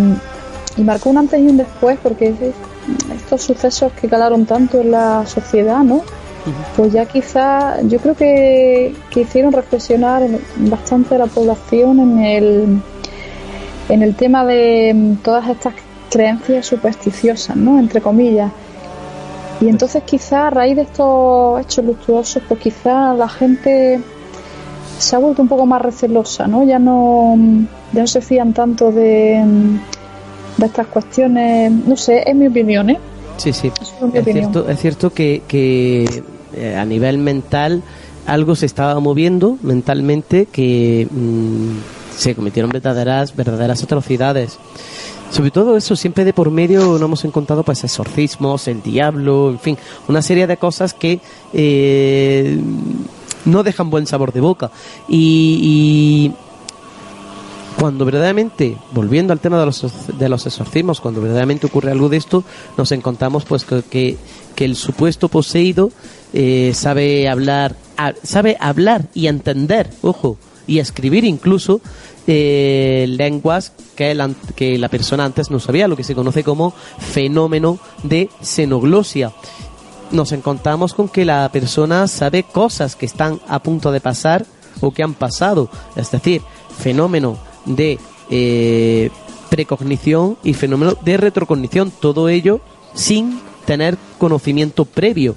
[0.77, 2.33] y marcó un antes y un después porque
[3.15, 6.01] estos sucesos que calaron tanto en la sociedad, ¿no?
[6.75, 10.21] Pues ya quizá yo creo que, que hicieron reflexionar
[10.57, 12.81] bastante a la población en el,
[13.89, 15.73] en el tema de todas estas
[16.11, 17.79] creencias supersticiosas, ¿no?
[17.79, 18.51] Entre comillas.
[19.59, 23.99] Y entonces quizá a raíz de estos hechos luctuosos, pues quizá la gente
[24.99, 26.63] se ha vuelto un poco más recelosa, ¿no?
[26.63, 27.35] Ya no,
[27.91, 29.43] ya no se fían tanto de,
[30.57, 32.99] de estas cuestiones, no sé, es mi opinión, ¿eh?
[33.37, 33.71] Sí, sí.
[34.13, 36.23] Es, cierto, es cierto que, que
[36.55, 37.83] eh, a nivel mental
[38.25, 44.57] algo se estaba moviendo mentalmente que mm, se cometieron verdaderas, verdaderas atrocidades.
[45.31, 49.59] Sobre todo eso, siempre de por medio no hemos encontrado pues exorcismos, el diablo, en
[49.59, 49.77] fin,
[50.07, 51.19] una serie de cosas que
[51.51, 52.59] eh,
[53.43, 54.71] no dejan buen sabor de boca.
[55.09, 56.31] y
[57.79, 59.85] cuando verdaderamente, volviendo al tema de los,
[60.17, 62.43] de los exorcismos, cuando verdaderamente ocurre algo de esto,
[62.77, 64.17] nos encontramos pues que,
[64.55, 65.91] que el supuesto poseído
[66.33, 67.75] eh, sabe hablar,
[68.23, 70.37] sabe hablar y entender, ojo,
[70.67, 71.81] y escribir incluso
[72.27, 77.79] eh, lenguas que, que la persona antes no sabía, lo que se conoce como fenómeno
[78.03, 79.31] de xenoglosia.
[80.11, 84.45] Nos encontramos con que la persona sabe cosas que están a punto de pasar
[84.81, 86.41] o que han pasado, es decir,
[86.77, 89.09] fenómeno de eh,
[89.49, 92.61] precognición y fenómeno de retrocognición, todo ello
[92.93, 95.35] sin tener conocimiento previo.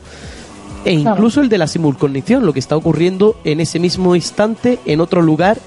[0.84, 5.00] E incluso el de la simulcognición, lo que está ocurriendo en ese mismo instante en
[5.00, 5.59] otro lugar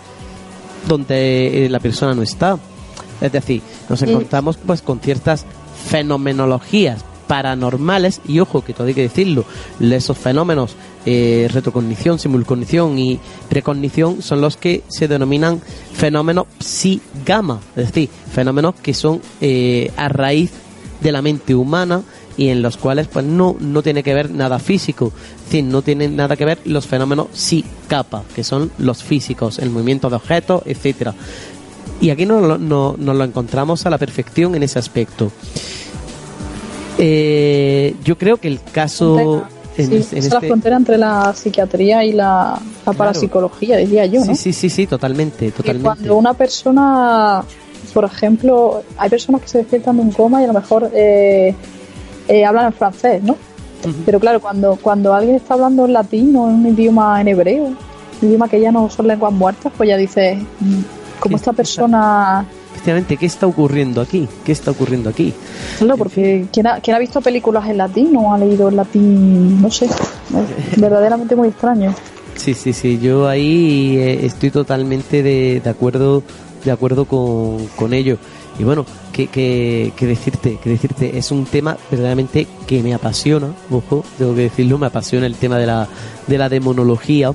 [0.88, 2.58] donde eh, la persona no está.
[3.20, 5.46] Es decir, nos encontramos pues con ciertas
[5.88, 9.46] fenomenologías paranormales y ojo que todo hay que decirlo
[9.80, 10.76] esos fenómenos
[11.06, 13.20] eh, retrocognición simulcognición y
[13.50, 15.62] precognición son los que se denominan
[15.94, 20.52] fenómenos psi gamma es decir fenómenos que son eh, a raíz
[21.02, 22.04] de la mente humana
[22.38, 25.82] y en los cuales pues no, no tiene que ver nada físico, es decir, no
[25.82, 30.16] tienen nada que ver los fenómenos sí capa, que son los físicos, el movimiento de
[30.16, 31.14] objetos, etcétera.
[32.00, 35.32] Y aquí nos, nos, lo encontramos a la perfección en ese aspecto.
[36.98, 39.46] Eh, yo creo que el caso...
[39.84, 42.60] En, es la este frontera entre la psiquiatría y la,
[42.98, 44.26] parapsicología, diría yo, ¿no?
[44.26, 45.84] Sí, sí, sí, sí, totalmente, totalmente.
[45.84, 47.44] cuando una persona,
[47.94, 51.56] por ejemplo, hay personas que se despiertan de un coma y a lo mejor eh,
[52.28, 53.36] eh, hablan en francés, ¿no?
[54.06, 57.64] Pero claro, cuando, cuando alguien está hablando en latín o en un idioma en hebreo,
[57.64, 60.82] un idioma que ya no son lenguas muertas, pues ya dices, mm,
[61.20, 62.46] ¿cómo esta persona...
[62.72, 64.28] Efectivamente, ¿qué está ocurriendo aquí?
[64.46, 65.34] ¿Qué está ocurriendo aquí?
[65.78, 69.62] Claro, porque ¿quién ha, ha visto películas en latín o ha leído en latín?
[69.62, 71.94] No sé, es verdaderamente muy extraño.
[72.36, 76.24] Sí, sí, sí, yo ahí eh, estoy totalmente de, de acuerdo
[76.64, 78.18] de acuerdo con, con ello.
[78.60, 84.04] Y bueno, que, que, decirte, que decirte, es un tema verdaderamente que me apasiona, ojo,
[84.18, 85.88] tengo que decirlo, me apasiona el tema de la,
[86.28, 87.34] de la demonología.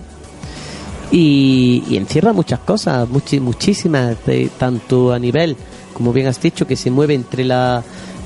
[1.11, 4.17] Y, encierra muchas cosas, muchísimas,
[4.59, 5.57] tanto a nivel,
[5.95, 7.83] como bien has dicho, que se mueve entre la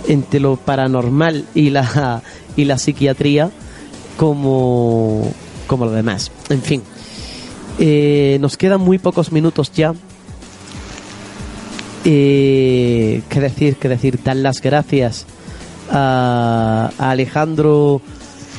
[0.09, 2.23] entre lo paranormal y la
[2.57, 3.51] y la psiquiatría
[4.17, 5.31] como
[5.67, 6.33] como lo demás.
[6.49, 6.83] En fin,
[7.79, 9.95] eh, nos quedan muy pocos minutos ya
[12.05, 15.27] y qué decir, qué decir, dar las gracias
[15.91, 18.01] a, Alejandro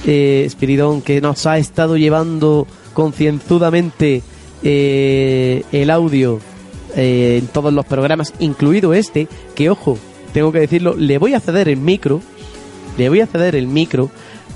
[0.06, 4.22] eh, Espiridón que nos ha estado llevando concienzudamente
[4.64, 6.40] eh, el audio
[6.96, 9.98] eh, en todos los programas, incluido este, que ojo,
[10.34, 12.22] tengo que decirlo, le voy a ceder el micro,
[12.98, 14.10] le voy a ceder el micro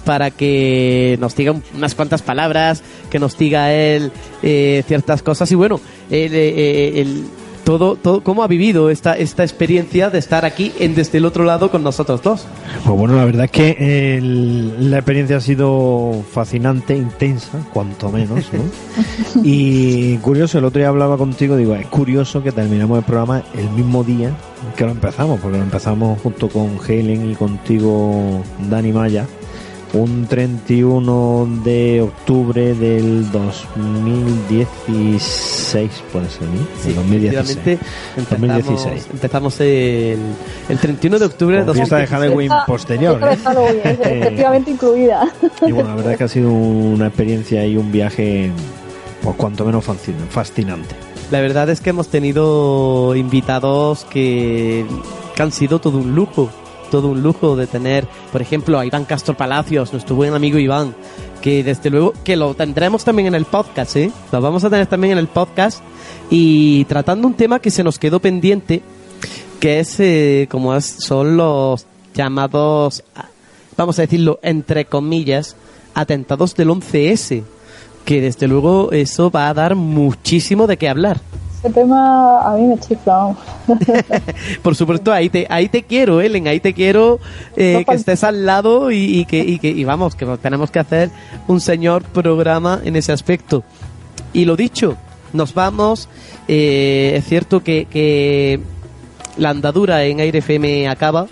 [0.04, 4.12] para que nos diga unas cuantas palabras, que nos diga él
[4.44, 5.52] eh, ciertas cosas.
[5.52, 5.82] Y bueno,
[6.12, 7.26] el, el
[7.66, 11.44] todo, todo, cómo ha vivido esta, esta experiencia de estar aquí en desde el otro
[11.44, 12.48] lado con nosotros dos.
[12.86, 14.20] Pues bueno, la verdad es que
[14.80, 18.64] la experiencia ha sido fascinante, intensa, cuanto menos, ¿no?
[19.44, 23.70] y curioso, el otro día hablaba contigo, digo, es curioso que terminamos el programa el
[23.72, 24.32] mismo día
[24.78, 29.26] que lo empezamos, porque lo empezamos junto con Helen y contigo, Dani Maya
[29.96, 36.68] un 31 de octubre del 2016, puede ser, ¿no?
[36.84, 37.80] Sí, 2016.
[38.18, 39.08] Empezamos, 2016.
[39.14, 40.20] Empezamos el,
[40.68, 42.02] el 31 de octubre de 2016.
[42.02, 43.22] de Halloween posterior.
[43.24, 43.38] ¿eh?
[43.46, 43.98] ¿eh?
[44.22, 45.32] efectivamente incluida.
[45.66, 48.52] Y bueno, la verdad es que ha sido una experiencia y un viaje,
[49.24, 49.86] por cuanto menos
[50.30, 50.94] fascinante.
[51.32, 54.86] La verdad es que hemos tenido invitados que,
[55.36, 56.52] que han sido todo un lujo
[56.90, 60.96] todo un lujo de tener, por ejemplo, a Iván Castro Palacios, nuestro buen amigo Iván,
[61.42, 64.12] que desde luego que lo tendremos también en el podcast, ¿eh?
[64.32, 65.82] Lo vamos a tener también en el podcast
[66.30, 68.82] y tratando un tema que se nos quedó pendiente,
[69.60, 73.04] que es eh, como son los llamados,
[73.78, 75.56] vamos a decirlo entre comillas,
[75.94, 77.44] atentados del 11S,
[78.06, 81.20] que desde luego eso va a dar muchísimo de qué hablar
[81.70, 83.36] tema a mí me chifla.
[84.62, 87.20] Por supuesto, ahí te, ahí te quiero, Ellen, ahí te quiero
[87.56, 91.10] eh, que estés al lado y, que, y que y vamos, que tenemos que hacer
[91.48, 93.64] un señor programa en ese aspecto.
[94.34, 94.98] Y lo dicho,
[95.34, 96.10] nos vamos.
[96.48, 98.60] Eh, es cierto que, que
[99.38, 101.28] la andadura en Aire FM acaba,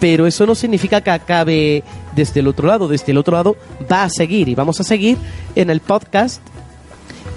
[0.00, 1.84] pero eso no significa que acabe
[2.14, 2.88] desde el otro lado.
[2.88, 3.56] Desde el otro lado
[3.90, 5.18] va a seguir y vamos a seguir
[5.54, 6.40] en el podcast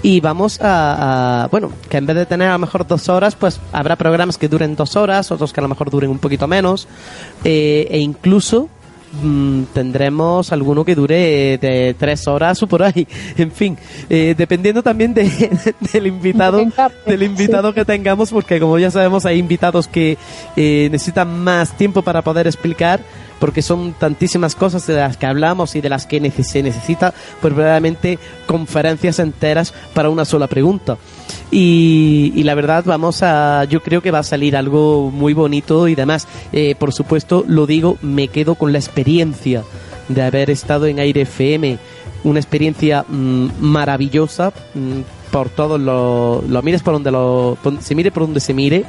[0.02, 3.60] y vamos a, bueno, que en vez de tener a lo mejor dos horas, pues
[3.72, 6.86] habrá programas que duren dos horas, otros que a lo mejor duren un poquito menos,
[7.44, 8.68] eh, e incluso
[9.22, 13.06] mm, tendremos alguno que dure de tres horas o por ahí.
[13.36, 13.76] En fin,
[14.08, 16.64] eh, dependiendo también de, del invitado,
[17.04, 20.16] del invitado que tengamos, porque como ya sabemos hay invitados que
[20.54, 23.00] eh, necesitan más tiempo para poder explicar
[23.38, 27.54] porque son tantísimas cosas de las que hablamos y de las que se necesita, pues
[27.54, 30.98] verdaderamente conferencias enteras para una sola pregunta.
[31.50, 35.94] Y, la verdad, vamos a, yo creo que va a salir algo muy bonito y
[35.94, 36.26] demás.
[36.52, 39.64] Eh, por supuesto, lo digo, me quedo con la experiencia
[40.08, 41.78] de haber estado en Aire FM,
[42.24, 45.00] una experiencia mm, maravillosa mm,
[45.30, 48.84] por todos los, lo mires por donde lo, se mire por donde se mire,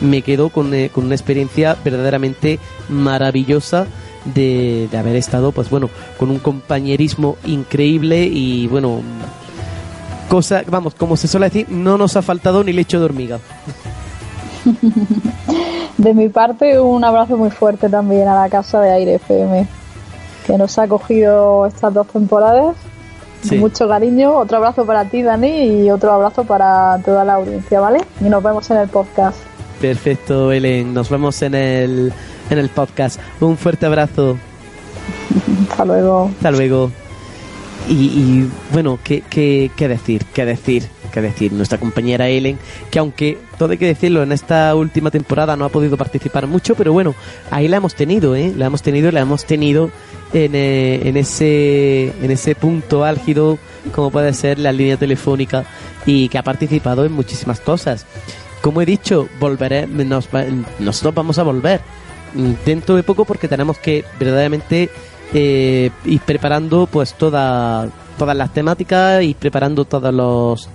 [0.00, 2.58] me quedo con, eh, con una experiencia verdaderamente
[2.88, 3.86] maravillosa
[4.24, 9.00] de, de, haber estado, pues bueno, con un compañerismo increíble y bueno,
[10.28, 13.38] cosa, vamos, como se suele decir, no nos ha faltado ni lecho de hormiga.
[15.98, 19.66] De mi parte, un abrazo muy fuerte también a la casa de Aire FM,
[20.46, 22.76] que nos ha acogido estas dos temporadas.
[23.58, 24.36] Mucho cariño.
[24.36, 28.00] Otro abrazo para ti, Dani, y otro abrazo para toda la audiencia, ¿vale?
[28.20, 29.38] Y nos vemos en el podcast.
[29.80, 30.94] Perfecto, Ellen.
[30.94, 32.12] Nos vemos en el,
[32.50, 33.20] en el podcast.
[33.40, 34.38] Un fuerte abrazo.
[35.70, 36.30] Hasta luego.
[36.36, 36.90] Hasta luego.
[37.88, 40.24] Y, bueno, ¿qué, ¿qué, qué, decir?
[40.34, 40.88] ¿Qué decir?
[41.12, 41.52] ¿Qué decir?
[41.52, 42.58] Nuestra compañera Ellen,
[42.90, 46.74] que aunque todo hay que decirlo, en esta última temporada no ha podido participar mucho,
[46.74, 47.14] pero bueno,
[47.50, 48.52] ahí la hemos tenido, ¿eh?
[48.56, 49.90] La hemos tenido, la hemos tenido
[50.32, 53.58] en, eh, en, ese, en ese punto álgido,
[53.94, 55.64] como puede ser la línea telefónica,
[56.04, 58.04] y que ha participado en muchísimas cosas.
[58.66, 60.28] Como he dicho, volveré, nos,
[60.80, 61.80] nosotros vamos a volver
[62.64, 64.90] dentro de poco porque tenemos que verdaderamente
[65.32, 67.88] eh, ir preparando pues toda,
[68.18, 70.68] todas las temáticas y preparando todos los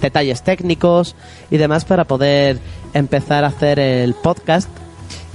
[0.00, 1.16] detalles técnicos
[1.50, 2.60] y demás para poder
[2.94, 4.70] empezar a hacer el podcast.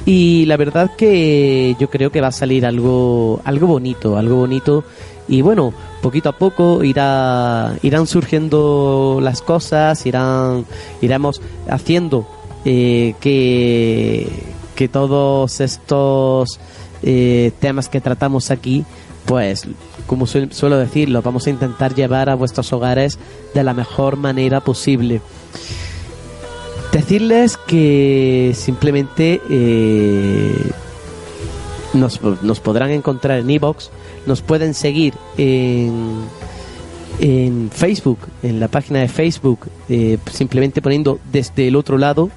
[0.05, 4.85] Y la verdad que yo creo que va a salir algo algo bonito algo bonito
[5.27, 10.65] y bueno poquito a poco irá, irán surgiendo las cosas, irán,
[11.01, 12.27] iremos haciendo
[12.65, 14.27] eh, que,
[14.75, 16.59] que todos estos
[17.03, 18.83] eh, temas que tratamos aquí,
[19.25, 19.67] pues
[20.07, 23.17] como suelo decir, los vamos a intentar llevar a vuestros hogares
[23.53, 25.21] de la mejor manera posible.
[26.91, 30.71] Decirles que simplemente eh,
[31.93, 33.91] nos, nos podrán encontrar en iBox
[34.25, 36.25] nos pueden seguir en,
[37.19, 42.29] en Facebook, en la página de Facebook, eh, simplemente poniendo desde el otro lado.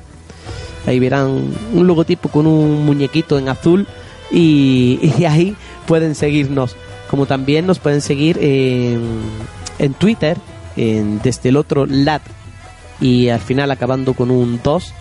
[0.86, 3.86] Ahí verán un logotipo con un muñequito en azul
[4.30, 4.98] y,
[5.28, 5.56] ahí
[5.86, 6.76] pueden seguirnos.
[7.10, 9.20] Como también nos pueden seguir en,
[9.78, 10.36] en Twitter,
[10.76, 12.22] en, desde el otro lat
[13.00, 14.94] y al final acabando con un 2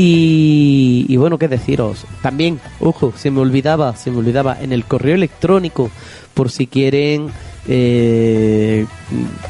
[0.00, 2.04] y, bueno, qué deciros.
[2.22, 5.90] También, ojo, se me olvidaba, se me olvidaba, en el correo electrónico,
[6.34, 7.30] por si quieren
[7.66, 8.86] eh,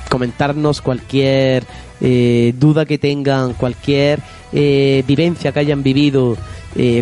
[0.09, 1.65] comentarnos cualquier
[2.01, 4.21] eh, duda que tengan, cualquier
[4.55, 6.39] eh, vivencia que hayan vivido,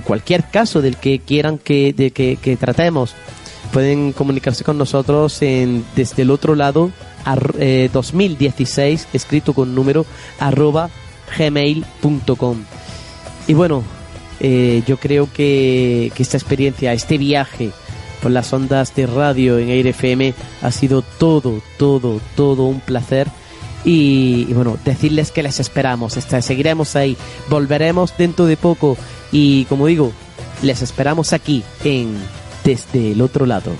[0.04, 3.14] cualquier caso del que quieran que, de que, tratemos,
[3.72, 6.90] pueden comunicarse con nosotros en, desde el otro lado,
[7.92, 10.04] 2016, escrito con número,
[10.40, 10.88] arroba
[11.38, 12.64] gmail.com.
[13.46, 13.82] Y bueno,
[14.40, 17.70] eh, yo creo que, esta experiencia, este viaje
[18.22, 23.28] por las ondas de radio en Aire FM ha sido todo, todo, todo un placer.
[23.84, 27.16] Y, bueno, decirles que les esperamos, seguiremos ahí,
[27.48, 28.96] volveremos dentro de poco
[29.30, 30.12] y como digo,
[30.62, 32.16] les esperamos aquí en
[32.64, 33.70] Desde el otro lado.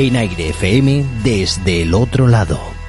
[0.00, 2.79] En Aire FM desde el otro lado.